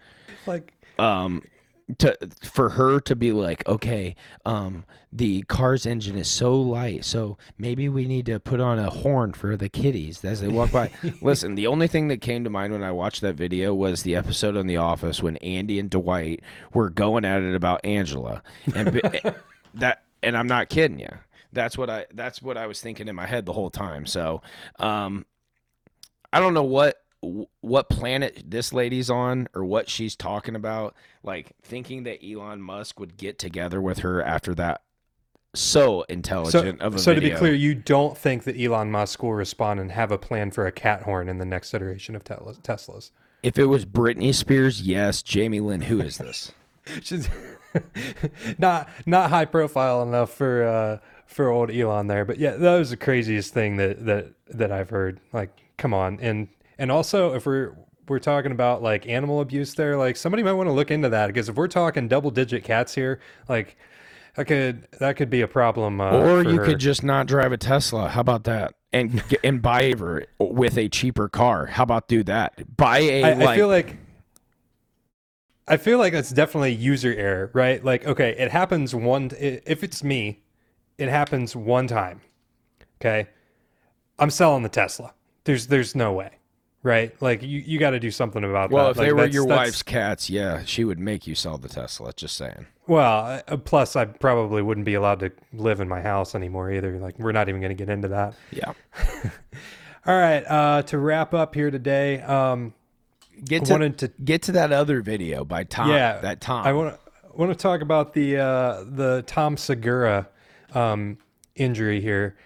Like 0.47 0.73
um 0.99 1.43
to 1.97 2.17
for 2.43 2.69
her 2.71 3.01
to 3.01 3.17
be 3.17 3.33
like 3.33 3.67
okay 3.67 4.15
um 4.45 4.85
the 5.11 5.43
car's 5.43 5.87
engine 5.87 6.19
is 6.19 6.29
so 6.29 6.55
light 6.61 7.03
so 7.03 7.39
maybe 7.57 7.89
we 7.89 8.07
need 8.07 8.27
to 8.27 8.39
put 8.39 8.61
on 8.61 8.79
a 8.79 8.91
horn 8.91 9.33
for 9.33 9.57
the 9.57 9.71
kitties 9.71 10.23
as 10.23 10.43
they 10.43 10.49
walk 10.49 10.71
by. 10.71 10.91
Listen 11.23 11.55
the 11.55 11.67
only 11.67 11.89
thing 11.89 12.09
that 12.09 12.21
came 12.21 12.45
to 12.45 12.51
mind 12.51 12.73
when 12.73 12.83
i 12.83 12.93
watched 12.93 13.23
that 13.23 13.35
video 13.35 13.75
was 13.75 14.03
the 14.03 14.15
episode 14.15 14.57
on 14.57 14.67
the 14.67 14.77
office 14.77 15.23
when 15.23 15.39
andy 15.39 15.79
and 15.79 15.89
dwight 15.89 16.43
were 16.75 16.91
going 16.91 17.25
at 17.25 17.43
it 17.43 17.55
about 17.55 17.85
angela. 17.85 18.43
And 18.75 18.89
that 19.75 20.03
and 20.23 20.37
i'm 20.37 20.47
not 20.47 20.69
kidding 20.69 20.99
you 20.99 21.09
that's 21.55 21.79
what 21.79 21.89
i 21.89 22.05
that's 22.13 22.43
what 22.43 22.59
i 22.59 22.67
was 22.67 22.83
thinking 22.83 23.09
in 23.09 23.17
my 23.17 23.27
head 23.27 23.47
the 23.47 23.53
whole 23.55 23.71
time. 23.71 24.05
So 24.05 24.43
um 24.79 25.25
I 26.33 26.41
don't 26.41 26.55
know 26.55 26.65
what 26.65 27.03
what 27.21 27.89
planet 27.89 28.45
this 28.47 28.73
lady's 28.73 29.11
on 29.11 29.49
or 29.55 29.65
what 29.65 29.89
she's 29.89 30.15
talking 30.15 30.55
about. 30.55 30.95
Like 31.23 31.53
thinking 31.63 32.05
that 32.05 32.25
Elon 32.25 32.63
Musk 32.63 33.01
would 33.01 33.17
get 33.17 33.39
together 33.39 33.81
with 33.81 33.99
her 34.01 34.23
after 34.23 34.55
that 34.55 34.83
so 35.55 35.81
So, 35.81 36.05
intelligent 36.09 36.81
of 36.81 36.95
a 36.95 36.99
so 36.99 37.15
to 37.15 37.21
be 37.21 37.31
clear, 37.31 37.55
you 37.55 37.75
don't 37.75 38.17
think 38.17 38.45
that 38.45 38.61
Elon 38.61 38.91
Musk 38.91 39.23
will 39.23 39.35
respond 39.35 39.81
and 39.81 39.93
have 39.93 40.13
a 40.13 40.19
plan 40.19 40.51
for 40.51 40.67
a 40.67 40.73
cat 40.73 41.03
horn 41.03 41.29
in 41.29 41.39
the 41.39 41.45
next 41.45 41.73
iteration 41.75 42.15
of 42.15 42.25
Teslas? 42.25 43.11
if 43.43 43.59
it 43.59 43.67
was 43.67 43.87
Britney 43.87 44.35
Spears, 44.35 44.83
yes. 44.83 45.23
Jamie 45.23 45.61
Lynn, 45.61 45.83
who 45.83 46.01
is 46.01 46.19
this? 46.19 46.53
She's 47.03 47.29
not 48.59 48.89
not 49.07 49.31
high 49.31 49.45
profile 49.45 50.03
enough 50.03 50.33
for 50.33 50.65
uh, 50.65 50.99
for 51.27 51.49
old 51.49 51.71
Elon 51.71 52.07
there, 52.07 52.25
but 52.25 52.39
yeah, 52.39 52.53
that 52.53 52.79
was 52.79 52.91
the 52.91 52.97
craziest 52.97 53.53
thing 53.53 53.77
that 53.77 54.05
that 54.07 54.33
that 54.49 54.73
I've 54.73 54.91
heard. 54.91 55.21
Like, 55.33 55.51
come 55.77 55.95
on, 55.95 56.19
and 56.21 56.49
and 56.79 56.91
also 56.91 57.35
if 57.35 57.47
we're 57.47 57.75
we're 58.09 58.19
talking 58.19 58.53
about 58.53 58.83
like 58.83 59.07
animal 59.07 59.41
abuse 59.41 59.75
there, 59.75 59.97
like 59.97 60.17
somebody 60.17 60.43
might 60.43 60.53
want 60.53 60.69
to 60.69 60.73
look 60.73 60.91
into 60.91 61.09
that 61.11 61.27
because 61.27 61.49
if 61.49 61.57
we're 61.57 61.69
talking 61.69 62.09
double 62.09 62.31
digit 62.31 62.65
cats 62.65 62.95
here, 62.95 63.21
like 63.49 63.77
that 64.37 64.47
could 64.47 64.87
that 64.99 65.17
could 65.17 65.31
be 65.31 65.41
a 65.41 65.49
problem. 65.49 66.01
Uh, 66.01 66.13
or 66.13 66.43
you 66.43 66.59
her. 66.59 66.65
could 66.65 66.79
just 66.79 67.03
not 67.03 67.27
drive 67.27 67.53
a 67.53 67.57
Tesla. 67.59 68.09
How 68.09 68.21
about 68.21 68.45
that? 68.45 68.75
And 68.93 69.23
and 69.45 69.61
buy 69.61 69.95
her 69.99 70.27
with 70.39 70.79
a 70.79 70.89
cheaper 70.89 71.29
car. 71.29 71.67
How 71.67 71.83
about 71.83 72.09
do 72.09 72.23
that? 72.25 72.77
Buy 72.77 72.99
a 72.99 73.25
I, 73.25 73.33
like, 73.35 73.49
I 73.49 73.57
feel 73.57 73.69
like 73.69 73.97
I 75.67 75.77
feel 75.77 75.99
like 75.99 76.15
it's 76.15 76.31
definitely 76.31 76.73
user 76.73 77.13
error, 77.13 77.51
right? 77.53 77.85
Like, 77.85 78.07
okay, 78.07 78.35
it 78.39 78.51
happens 78.51 78.95
one. 78.95 79.31
If 79.39 79.85
it's 79.85 80.03
me, 80.03 80.41
it 80.97 81.09
happens 81.09 81.55
one 81.55 81.87
time. 81.87 82.23
Okay, 83.01 83.29
I'm 84.19 84.31
selling 84.31 84.63
the 84.63 84.69
Tesla. 84.69 85.13
There's 85.45 85.67
there's 85.67 85.95
no 85.95 86.13
way, 86.13 86.31
right? 86.83 87.15
Like 87.21 87.43
you 87.43 87.61
you 87.61 87.79
got 87.79 87.91
to 87.91 88.01
do 88.01 88.11
something 88.11 88.45
about 88.45 88.71
well, 88.71 88.87
that. 88.87 88.91
if 88.93 88.97
Like, 88.99 89.07
they 89.09 89.13
were 89.13 89.27
your 89.27 89.47
wife's 89.47 89.83
cats, 89.83 90.29
yeah, 90.31 90.65
she 90.65 90.85
would 90.85 90.99
make 90.99 91.27
you 91.27 91.35
sell 91.35 91.59
the 91.59 91.69
Tesla. 91.69 92.13
Just 92.13 92.37
saying. 92.37 92.67
Well, 92.87 93.43
uh, 93.47 93.57
plus 93.59 93.97
I 93.97 94.07
probably 94.07 94.63
wouldn't 94.63 94.87
be 94.87 94.95
allowed 94.95 95.21
to 95.21 95.31
live 95.53 95.81
in 95.81 95.89
my 95.89 96.01
house 96.01 96.35
anymore 96.35 96.73
either. 96.73 96.99
Like 96.99 97.19
we're 97.19 97.33
not 97.33 97.49
even 97.49 97.61
going 97.61 97.77
to 97.77 97.85
get 97.85 97.91
into 97.91 98.09
that. 98.09 98.35
Yeah. 98.51 98.73
All 100.07 100.17
right, 100.17 100.43
uh, 100.47 100.83
to 100.85 100.97
wrap 100.97 101.35
up 101.35 101.55
here 101.55 101.71
today, 101.71 102.23
um, 102.23 102.73
Get 103.45 103.63
I 103.63 103.65
to 103.67 103.73
wanted 103.73 103.99
to 103.99 104.09
get 104.25 104.43
to 104.43 104.53
that 104.53 104.73
other 104.73 105.01
video 105.01 105.45
by 105.45 105.65
Tom. 105.65 105.91
yeah, 105.91 106.19
that 106.19 106.41
Tom. 106.41 106.67
I 106.67 106.73
want 106.73 106.95
to 106.95 107.37
want 107.37 107.53
to 107.53 107.59
talk 107.59 107.83
about 107.83 108.13
the 108.13 108.39
uh, 108.39 108.85
the 108.85 109.23
Tom 109.27 109.57
Segura 109.57 110.29
um, 110.75 111.19
injury 111.55 112.01
here. 112.01 112.37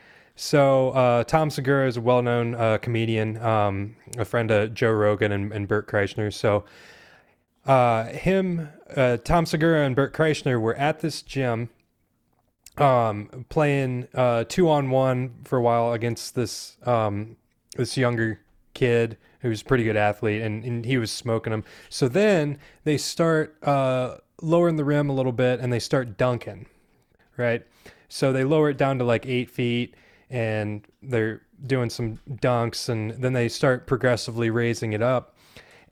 So 0.43 0.91
uh, 0.91 1.23
Tom 1.23 1.51
Segura 1.51 1.87
is 1.87 1.97
a 1.97 2.01
well 2.01 2.21
known 2.21 2.57
uh, 2.57 2.79
comedian, 2.79 3.41
um, 3.41 3.95
a 4.19 4.25
friend 4.25 4.51
of 4.51 4.75
Joe 4.75 4.91
Rogan 4.91 5.31
and, 5.31 5.53
and 5.53 5.69
Bert 5.69 5.87
Kreischer. 5.87 6.33
So 6.33 6.65
uh, 7.65 8.07
him, 8.07 8.69
uh, 8.97 9.19
Tom 9.19 9.47
Segura 9.47 9.87
and 9.87 9.95
Bert 9.95 10.13
Kreischer 10.13 10.61
were 10.61 10.75
at 10.75 10.99
this 10.99 11.23
gym 11.23 11.71
um, 12.77 13.47
playing 13.51 14.09
uh, 14.15 14.43
two 14.49 14.69
on 14.69 14.91
one 14.91 15.33
for 15.45 15.59
a 15.59 15.63
while 15.63 15.93
against 15.93 16.35
this 16.35 16.77
um, 16.87 17.37
this 17.77 17.97
younger 17.97 18.41
kid 18.75 19.19
who's 19.43 19.63
a 19.63 19.65
pretty 19.65 19.85
good 19.85 19.97
athlete, 19.97 20.43
and, 20.43 20.65
and 20.65 20.85
he 20.85 20.99
was 20.99 21.13
smoking 21.13 21.53
him. 21.53 21.63
So 21.89 22.09
then 22.09 22.59
they 22.83 22.99
start 22.99 23.57
uh, 23.63 24.17
lowering 24.41 24.75
the 24.75 24.85
rim 24.85 25.09
a 25.09 25.15
little 25.15 25.31
bit, 25.31 25.61
and 25.61 25.73
they 25.73 25.79
start 25.79 26.19
dunking, 26.19 26.67
right? 27.37 27.65
So 28.09 28.33
they 28.33 28.43
lower 28.43 28.71
it 28.71 28.77
down 28.77 28.99
to 28.99 29.05
like 29.05 29.25
eight 29.25 29.49
feet, 29.49 29.95
and 30.33 30.85
they're 31.03 31.43
doing 31.65 31.91
some 31.91 32.19
dunks, 32.29 32.89
and 32.89 33.13
then 33.13 33.35
they 33.35 33.49
start 33.49 33.87
progressively 33.87 34.51
raising 34.51 34.95
it 34.95 35.03
up, 35.03 35.37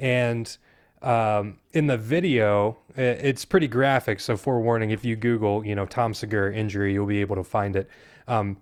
and 0.00 0.56
um, 1.02 1.58
in 1.72 1.86
the 1.86 1.96
video, 1.96 2.78
it's 2.96 3.44
pretty 3.44 3.68
graphic. 3.68 4.20
So 4.20 4.36
forewarning, 4.36 4.90
if 4.90 5.04
you 5.04 5.16
Google, 5.16 5.64
you 5.64 5.74
know, 5.74 5.86
Tom 5.86 6.12
Segura 6.12 6.54
injury, 6.54 6.92
you'll 6.92 7.06
be 7.06 7.20
able 7.20 7.36
to 7.36 7.44
find 7.44 7.76
it. 7.76 7.88
Um, 8.28 8.58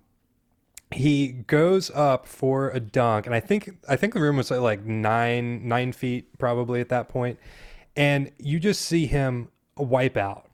he 0.91 1.27
goes 1.27 1.91
up 1.91 2.25
for 2.25 2.69
a 2.71 2.79
dunk, 2.79 3.25
and 3.25 3.35
I 3.35 3.39
think 3.39 3.69
I 3.87 3.95
think 3.95 4.13
the 4.13 4.21
room 4.21 4.37
was 4.37 4.51
like 4.51 4.83
nine 4.85 5.67
nine 5.67 5.91
feet 5.91 6.37
probably 6.39 6.81
at 6.81 6.89
that 6.89 7.09
point, 7.09 7.39
and 7.95 8.31
you 8.37 8.59
just 8.59 8.81
see 8.81 9.05
him 9.05 9.49
wipe 9.77 10.17
out, 10.17 10.47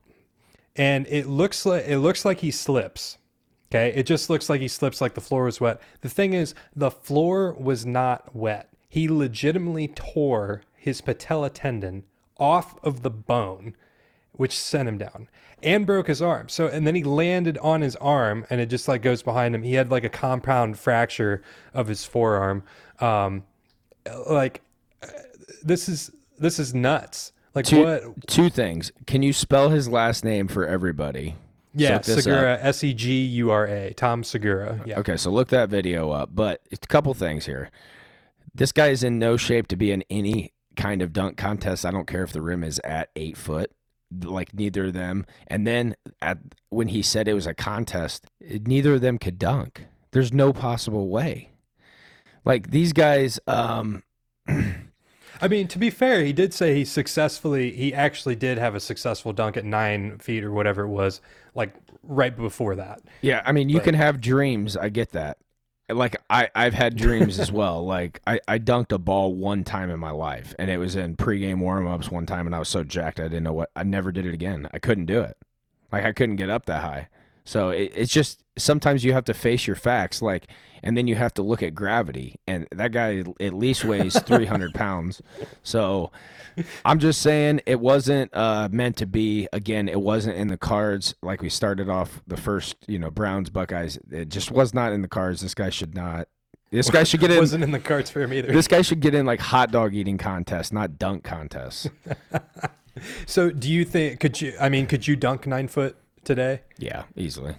and 0.75 1.07
it 1.07 1.27
looks 1.27 1.65
like 1.65 1.85
it 1.87 1.99
looks 1.99 2.25
like 2.25 2.39
he 2.39 2.51
slips. 2.51 3.17
Okay, 3.75 3.97
it 3.97 4.05
just 4.05 4.29
looks 4.29 4.49
like 4.49 4.61
he 4.61 4.69
slips 4.69 5.01
like 5.01 5.15
the 5.15 5.21
floor 5.21 5.43
was 5.43 5.59
wet. 5.59 5.81
The 5.99 6.07
thing 6.07 6.33
is, 6.33 6.55
the 6.73 6.89
floor 6.89 7.51
was 7.53 7.85
not 7.85 8.33
wet. 8.33 8.69
He 8.87 9.09
legitimately 9.09 9.89
tore 9.89 10.61
his 10.73 11.01
patella 11.01 11.49
tendon 11.49 12.05
off 12.37 12.81
of 12.83 13.01
the 13.01 13.09
bone, 13.09 13.75
which 14.31 14.57
sent 14.57 14.87
him 14.87 14.97
down 14.97 15.27
and 15.61 15.85
broke 15.85 16.07
his 16.07 16.21
arm. 16.21 16.47
So, 16.47 16.67
and 16.67 16.87
then 16.87 16.95
he 16.95 17.03
landed 17.03 17.57
on 17.57 17.81
his 17.81 17.97
arm 17.97 18.45
and 18.49 18.61
it 18.61 18.67
just 18.67 18.87
like 18.87 19.01
goes 19.01 19.21
behind 19.21 19.53
him. 19.53 19.63
He 19.63 19.73
had 19.73 19.91
like 19.91 20.05
a 20.05 20.09
compound 20.09 20.79
fracture 20.79 21.41
of 21.73 21.87
his 21.87 22.05
forearm. 22.05 22.63
Um, 22.99 23.43
like 24.29 24.61
this 25.61 25.89
is, 25.89 26.11
this 26.39 26.59
is 26.59 26.73
nuts. 26.73 27.33
Like 27.53 27.65
two, 27.65 27.83
what? 27.83 28.27
two 28.27 28.49
things. 28.49 28.93
Can 29.05 29.21
you 29.21 29.33
spell 29.33 29.67
his 29.67 29.89
last 29.89 30.23
name 30.23 30.47
for 30.47 30.65
everybody? 30.65 31.35
Yeah. 31.75 31.95
Look 31.95 32.03
this 32.03 32.17
up. 32.17 32.23
Segura, 32.23 32.57
S 32.61 32.83
E 32.83 32.93
G 32.93 33.23
U 33.25 33.51
R 33.51 33.67
A, 33.67 33.93
Tom 33.93 34.23
Segura. 34.23 34.81
Yeah. 34.85 34.99
Okay, 34.99 35.17
so 35.17 35.29
look 35.29 35.49
that 35.49 35.69
video 35.69 36.11
up. 36.11 36.29
But 36.33 36.61
it's 36.71 36.85
a 36.85 36.87
couple 36.87 37.13
things 37.13 37.45
here. 37.45 37.69
This 38.53 38.71
guy 38.71 38.87
is 38.87 39.03
in 39.03 39.19
no 39.19 39.37
shape 39.37 39.67
to 39.67 39.75
be 39.75 39.91
in 39.91 40.03
any 40.09 40.53
kind 40.75 41.01
of 41.01 41.13
dunk 41.13 41.37
contest. 41.37 41.85
I 41.85 41.91
don't 41.91 42.07
care 42.07 42.23
if 42.23 42.31
the 42.31 42.41
rim 42.41 42.63
is 42.63 42.79
at 42.83 43.09
eight 43.15 43.37
foot, 43.37 43.71
like 44.23 44.53
neither 44.53 44.85
of 44.85 44.93
them. 44.93 45.25
And 45.47 45.67
then 45.67 45.95
at 46.21 46.37
when 46.69 46.87
he 46.87 47.01
said 47.01 47.27
it 47.27 47.33
was 47.33 47.47
a 47.47 47.53
contest, 47.53 48.25
neither 48.41 48.93
of 48.93 49.01
them 49.01 49.17
could 49.17 49.37
dunk. 49.37 49.85
There's 50.11 50.31
no 50.31 50.53
possible 50.53 51.09
way. 51.09 51.51
Like 52.45 52.71
these 52.71 52.93
guys, 52.93 53.39
um, 53.47 54.03
I 55.41 55.47
mean, 55.47 55.67
to 55.69 55.79
be 55.79 55.89
fair, 55.89 56.23
he 56.23 56.33
did 56.33 56.53
say 56.53 56.73
he 56.75 56.85
successfully, 56.85 57.71
he 57.71 57.93
actually 57.93 58.35
did 58.35 58.57
have 58.57 58.75
a 58.75 58.79
successful 58.79 59.33
dunk 59.33 59.57
at 59.57 59.65
nine 59.65 60.17
feet 60.19 60.43
or 60.43 60.51
whatever 60.51 60.83
it 60.83 60.89
was, 60.89 61.21
like 61.53 61.73
right 62.03 62.35
before 62.35 62.75
that. 62.75 63.01
Yeah, 63.21 63.41
I 63.45 63.51
mean, 63.51 63.69
you 63.69 63.77
But- 63.77 63.83
can 63.85 63.95
have 63.95 64.21
dreams. 64.21 64.75
I 64.77 64.89
get 64.89 65.11
that. 65.11 65.37
Like 65.87 66.15
I, 66.31 66.49
I've 66.55 66.73
had 66.73 66.95
dreams 66.95 67.39
as 67.39 67.51
well. 67.51 67.85
Like 67.95 68.19
I, 68.25 68.39
I 68.47 68.57
dunked 68.57 68.91
a 68.91 68.97
ball 68.97 69.35
one 69.35 69.63
time 69.63 69.91
in 69.91 69.99
my 69.99 70.09
life, 70.09 70.55
and 70.57 70.71
it 70.71 70.77
was 70.77 70.95
in 70.95 71.15
pregame 71.15 71.59
warmups 71.59 72.09
one 72.09 72.25
time, 72.25 72.47
and 72.47 72.55
I 72.55 72.59
was 72.59 72.69
so 72.69 72.83
jacked 72.83 73.19
I 73.19 73.23
didn't 73.23 73.43
know 73.43 73.53
what. 73.53 73.69
I 73.75 73.83
never 73.83 74.11
did 74.11 74.25
it 74.25 74.33
again. 74.33 74.67
I 74.73 74.79
couldn't 74.79 75.05
do 75.05 75.21
it. 75.21 75.37
Like 75.91 76.03
I 76.03 76.11
couldn't 76.11 76.37
get 76.37 76.49
up 76.49 76.65
that 76.65 76.81
high. 76.81 77.09
So 77.45 77.69
it, 77.69 77.91
it's 77.95 78.11
just 78.11 78.43
sometimes 78.57 79.05
you 79.05 79.13
have 79.13 79.25
to 79.25 79.33
face 79.33 79.67
your 79.67 79.75
facts, 79.75 80.21
like, 80.21 80.47
and 80.83 80.97
then 80.97 81.07
you 81.07 81.15
have 81.15 81.33
to 81.35 81.41
look 81.41 81.63
at 81.63 81.73
gravity. 81.73 82.35
And 82.47 82.67
that 82.71 82.91
guy 82.91 83.23
at 83.39 83.53
least 83.53 83.85
weighs 83.85 84.19
three 84.23 84.45
hundred 84.45 84.73
pounds. 84.73 85.21
So 85.63 86.11
I'm 86.83 86.99
just 86.99 87.21
saying 87.21 87.61
it 87.65 87.79
wasn't 87.79 88.35
uh, 88.35 88.69
meant 88.71 88.97
to 88.97 89.05
be. 89.05 89.47
Again, 89.53 89.87
it 89.87 90.01
wasn't 90.01 90.37
in 90.37 90.47
the 90.47 90.57
cards. 90.57 91.15
Like 91.21 91.41
we 91.41 91.49
started 91.49 91.87
off 91.87 92.21
the 92.27 92.37
first, 92.37 92.75
you 92.87 92.99
know, 92.99 93.11
Browns 93.11 93.49
Buckeyes. 93.49 93.97
It 94.11 94.29
just 94.29 94.51
was 94.51 94.73
not 94.73 94.91
in 94.91 95.01
the 95.01 95.07
cards. 95.07 95.41
This 95.41 95.53
guy 95.53 95.69
should 95.69 95.95
not. 95.95 96.27
This 96.71 96.89
guy 96.89 97.03
should 97.03 97.19
get 97.19 97.31
in. 97.31 97.37
Wasn't 97.39 97.63
in 97.63 97.71
the 97.71 97.79
cards 97.79 98.09
for 98.09 98.21
him 98.21 98.33
either. 98.33 98.51
This 98.51 98.67
guy 98.67 98.81
should 98.81 98.99
get 98.99 99.13
in 99.13 99.25
like 99.25 99.39
hot 99.39 99.71
dog 99.71 99.93
eating 99.93 100.17
contests, 100.17 100.71
not 100.71 100.97
dunk 100.97 101.23
contests. 101.23 101.87
so, 103.25 103.51
do 103.51 103.71
you 103.71 103.85
think 103.85 104.19
could 104.19 104.41
you? 104.41 104.53
I 104.59 104.69
mean, 104.69 104.87
could 104.87 105.07
you 105.07 105.15
dunk 105.15 105.45
nine 105.45 105.67
foot 105.67 105.95
today? 106.25 106.61
yeah, 106.77 107.03
easily. 107.15 107.55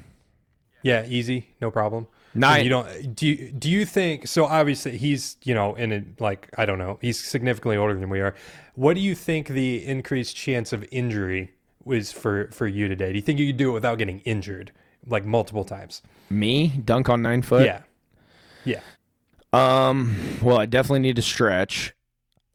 Yeah, 0.82 1.04
easy, 1.06 1.48
no 1.60 1.70
problem. 1.70 2.06
Nine. 2.36 2.56
And 2.56 2.64
you 2.64 2.70
don't 2.70 3.14
do 3.16 3.26
you, 3.26 3.50
do 3.50 3.70
you 3.70 3.86
think 3.86 4.28
so 4.28 4.44
obviously 4.44 4.98
he's 4.98 5.36
you 5.42 5.54
know 5.54 5.74
in 5.74 5.92
a 5.92 6.04
like 6.22 6.48
I 6.58 6.66
don't 6.66 6.78
know 6.78 6.98
he's 7.00 7.22
significantly 7.22 7.76
older 7.78 7.98
than 7.98 8.10
we 8.10 8.20
are. 8.20 8.34
What 8.74 8.94
do 8.94 9.00
you 9.00 9.14
think 9.14 9.48
the 9.48 9.84
increased 9.84 10.36
chance 10.36 10.72
of 10.72 10.84
injury 10.90 11.52
was 11.84 12.12
for 12.12 12.48
for 12.52 12.66
you 12.66 12.88
today? 12.88 13.08
Do 13.10 13.16
you 13.16 13.22
think 13.22 13.38
you 13.38 13.46
could 13.46 13.56
do 13.56 13.70
it 13.70 13.72
without 13.72 13.96
getting 13.96 14.20
injured 14.20 14.70
like 15.06 15.24
multiple 15.24 15.64
times? 15.64 16.02
Me 16.28 16.68
dunk 16.68 17.08
on 17.08 17.22
nine 17.22 17.40
foot. 17.40 17.64
yeah, 17.64 17.80
yeah. 18.64 18.80
Um. 19.54 20.14
Well, 20.42 20.58
I 20.58 20.66
definitely 20.66 21.00
need 21.00 21.16
to 21.16 21.22
stretch, 21.22 21.94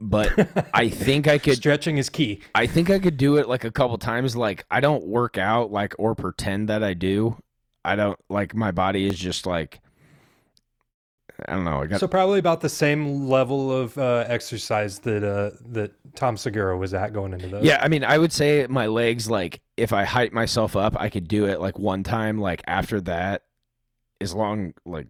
but 0.01 0.49
I 0.73 0.89
think 0.89 1.27
I 1.27 1.37
could. 1.37 1.55
Stretching 1.61 1.97
is 1.97 2.09
key. 2.09 2.41
I 2.55 2.67
think 2.67 2.89
I 2.89 2.99
could 2.99 3.17
do 3.17 3.37
it 3.37 3.47
like 3.47 3.63
a 3.63 3.71
couple 3.71 3.97
times. 3.97 4.35
Like 4.35 4.65
I 4.71 4.79
don't 4.79 5.05
work 5.05 5.37
out 5.37 5.71
like 5.71 5.93
or 5.99 6.15
pretend 6.15 6.69
that 6.69 6.83
I 6.83 6.93
do. 6.93 7.37
I 7.85 7.95
don't 7.95 8.19
like 8.29 8.53
my 8.55 8.71
body 8.71 9.05
is 9.05 9.17
just 9.17 9.45
like 9.45 9.79
I 11.47 11.53
don't 11.53 11.63
know. 11.63 11.81
I 11.81 11.87
got 11.87 11.99
So 11.99 12.07
probably 12.07 12.39
about 12.39 12.61
the 12.61 12.69
same 12.69 13.27
level 13.27 13.71
of 13.71 13.97
uh, 13.97 14.25
exercise 14.27 14.99
that 14.99 15.23
uh, 15.23 15.51
that 15.69 15.93
Tom 16.15 16.37
Segura 16.37 16.77
was 16.77 16.93
at 16.93 17.13
going 17.13 17.33
into 17.33 17.47
those. 17.47 17.63
yeah. 17.63 17.79
I 17.81 17.87
mean, 17.87 18.03
I 18.03 18.17
would 18.17 18.31
say 18.31 18.67
my 18.69 18.87
legs 18.87 19.29
like 19.29 19.61
if 19.77 19.93
I 19.93 20.03
hype 20.03 20.33
myself 20.33 20.75
up, 20.75 20.95
I 20.99 21.09
could 21.09 21.27
do 21.27 21.45
it 21.45 21.59
like 21.59 21.79
one 21.79 22.03
time. 22.03 22.39
Like 22.39 22.61
after 22.67 23.01
that, 23.01 23.43
as 24.19 24.33
long 24.33 24.73
like 24.85 25.07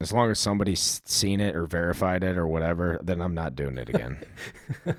as 0.00 0.12
long 0.12 0.30
as 0.30 0.38
somebody's 0.38 1.00
seen 1.04 1.40
it 1.40 1.54
or 1.54 1.66
verified 1.66 2.24
it 2.24 2.36
or 2.36 2.46
whatever, 2.46 2.98
then 3.02 3.20
I'm 3.20 3.34
not 3.34 3.54
doing 3.54 3.78
it 3.78 3.88
again. 3.88 4.18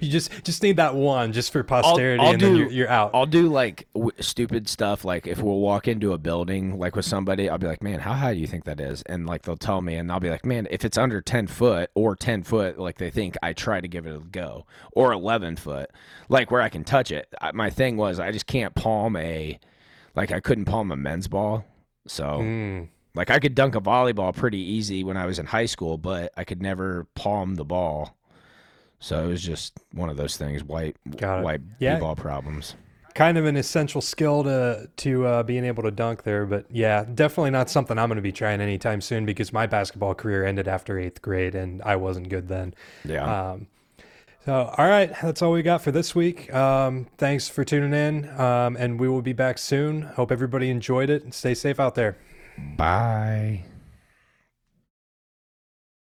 you 0.00 0.08
just 0.08 0.30
just 0.44 0.62
need 0.62 0.76
that 0.76 0.94
one 0.94 1.32
just 1.32 1.52
for 1.52 1.62
posterity, 1.62 2.22
I'll 2.22 2.32
and 2.32 2.40
then 2.40 2.52
do- 2.52 2.58
you're, 2.58 2.70
you're 2.70 2.88
out. 2.88 3.10
I'll 3.12 3.26
do 3.26 3.48
like 3.48 3.86
w- 3.94 4.12
stupid 4.20 4.68
stuff. 4.68 5.04
Like 5.04 5.26
if 5.26 5.42
we'll 5.42 5.58
walk 5.58 5.88
into 5.88 6.12
a 6.12 6.18
building 6.18 6.78
like 6.78 6.96
with 6.96 7.04
somebody, 7.04 7.48
I'll 7.50 7.58
be 7.58 7.66
like, 7.66 7.82
"Man, 7.82 7.98
how 8.00 8.12
high 8.14 8.34
do 8.34 8.40
you 8.40 8.46
think 8.46 8.64
that 8.64 8.80
is?" 8.80 9.02
And 9.02 9.26
like 9.26 9.42
they'll 9.42 9.56
tell 9.56 9.80
me, 9.80 9.96
and 9.96 10.10
I'll 10.10 10.20
be 10.20 10.30
like, 10.30 10.46
"Man, 10.46 10.66
if 10.70 10.84
it's 10.84 10.96
under 10.96 11.20
ten 11.20 11.46
foot 11.46 11.90
or 11.94 12.16
ten 12.16 12.42
foot, 12.44 12.78
like 12.78 12.98
they 12.98 13.10
think, 13.10 13.36
I 13.42 13.52
try 13.52 13.80
to 13.80 13.88
give 13.88 14.06
it 14.06 14.14
a 14.16 14.20
go, 14.20 14.64
or 14.92 15.12
eleven 15.12 15.56
foot, 15.56 15.90
like 16.28 16.50
where 16.50 16.62
I 16.62 16.68
can 16.68 16.84
touch 16.84 17.10
it." 17.10 17.28
I, 17.40 17.52
my 17.52 17.68
thing 17.68 17.96
was, 17.96 18.20
I 18.20 18.30
just 18.30 18.46
can't 18.46 18.74
palm 18.74 19.16
a, 19.16 19.58
like 20.14 20.32
I 20.32 20.40
couldn't 20.40 20.64
palm 20.66 20.92
a 20.92 20.96
men's 20.96 21.28
ball, 21.28 21.64
so 22.06 22.24
Mm. 22.24 22.88
Like 23.14 23.30
I 23.30 23.38
could 23.38 23.54
dunk 23.54 23.74
a 23.76 23.80
volleyball 23.80 24.34
pretty 24.34 24.58
easy 24.58 25.04
when 25.04 25.16
I 25.16 25.26
was 25.26 25.38
in 25.38 25.46
high 25.46 25.66
school, 25.66 25.98
but 25.98 26.32
I 26.36 26.44
could 26.44 26.60
never 26.62 27.06
palm 27.14 27.54
the 27.54 27.64
ball. 27.64 28.16
So 29.00 29.24
it 29.24 29.28
was 29.28 29.42
just 29.42 29.78
one 29.92 30.08
of 30.08 30.16
those 30.16 30.36
things, 30.36 30.64
white 30.64 30.96
white 31.20 31.60
Yeah. 31.78 31.98
ball 31.98 32.16
problems. 32.16 32.74
kind 33.14 33.38
of 33.38 33.46
an 33.46 33.56
essential 33.56 34.00
skill 34.00 34.42
to 34.42 34.88
to 34.96 35.24
uh, 35.26 35.42
being 35.44 35.64
able 35.64 35.82
to 35.84 35.90
dunk 35.92 36.24
there. 36.24 36.44
But 36.46 36.66
yeah, 36.70 37.04
definitely 37.14 37.50
not 37.52 37.70
something 37.70 37.96
I'm 37.98 38.08
going 38.08 38.16
to 38.16 38.22
be 38.22 38.32
trying 38.32 38.60
anytime 38.60 39.00
soon 39.00 39.24
because 39.24 39.52
my 39.52 39.66
basketball 39.66 40.14
career 40.14 40.44
ended 40.44 40.66
after 40.66 40.98
eighth 40.98 41.22
grade 41.22 41.54
and 41.54 41.80
I 41.82 41.94
wasn't 41.96 42.28
good 42.28 42.48
then. 42.48 42.74
Yeah. 43.04 43.50
Um, 43.52 43.68
so 44.44 44.74
all 44.76 44.88
right, 44.88 45.12
that's 45.22 45.42
all 45.42 45.52
we 45.52 45.62
got 45.62 45.80
for 45.82 45.92
this 45.92 46.14
week. 46.14 46.52
Um, 46.52 47.06
thanks 47.16 47.48
for 47.48 47.62
tuning 47.64 47.94
in, 47.94 48.28
um, 48.40 48.76
and 48.76 48.98
we 48.98 49.08
will 49.08 49.22
be 49.22 49.32
back 49.32 49.58
soon. 49.58 50.02
Hope 50.02 50.32
everybody 50.32 50.68
enjoyed 50.68 51.08
it 51.08 51.22
and 51.22 51.32
stay 51.32 51.54
safe 51.54 51.78
out 51.78 51.94
there. 51.94 52.16
Bye. 52.58 53.64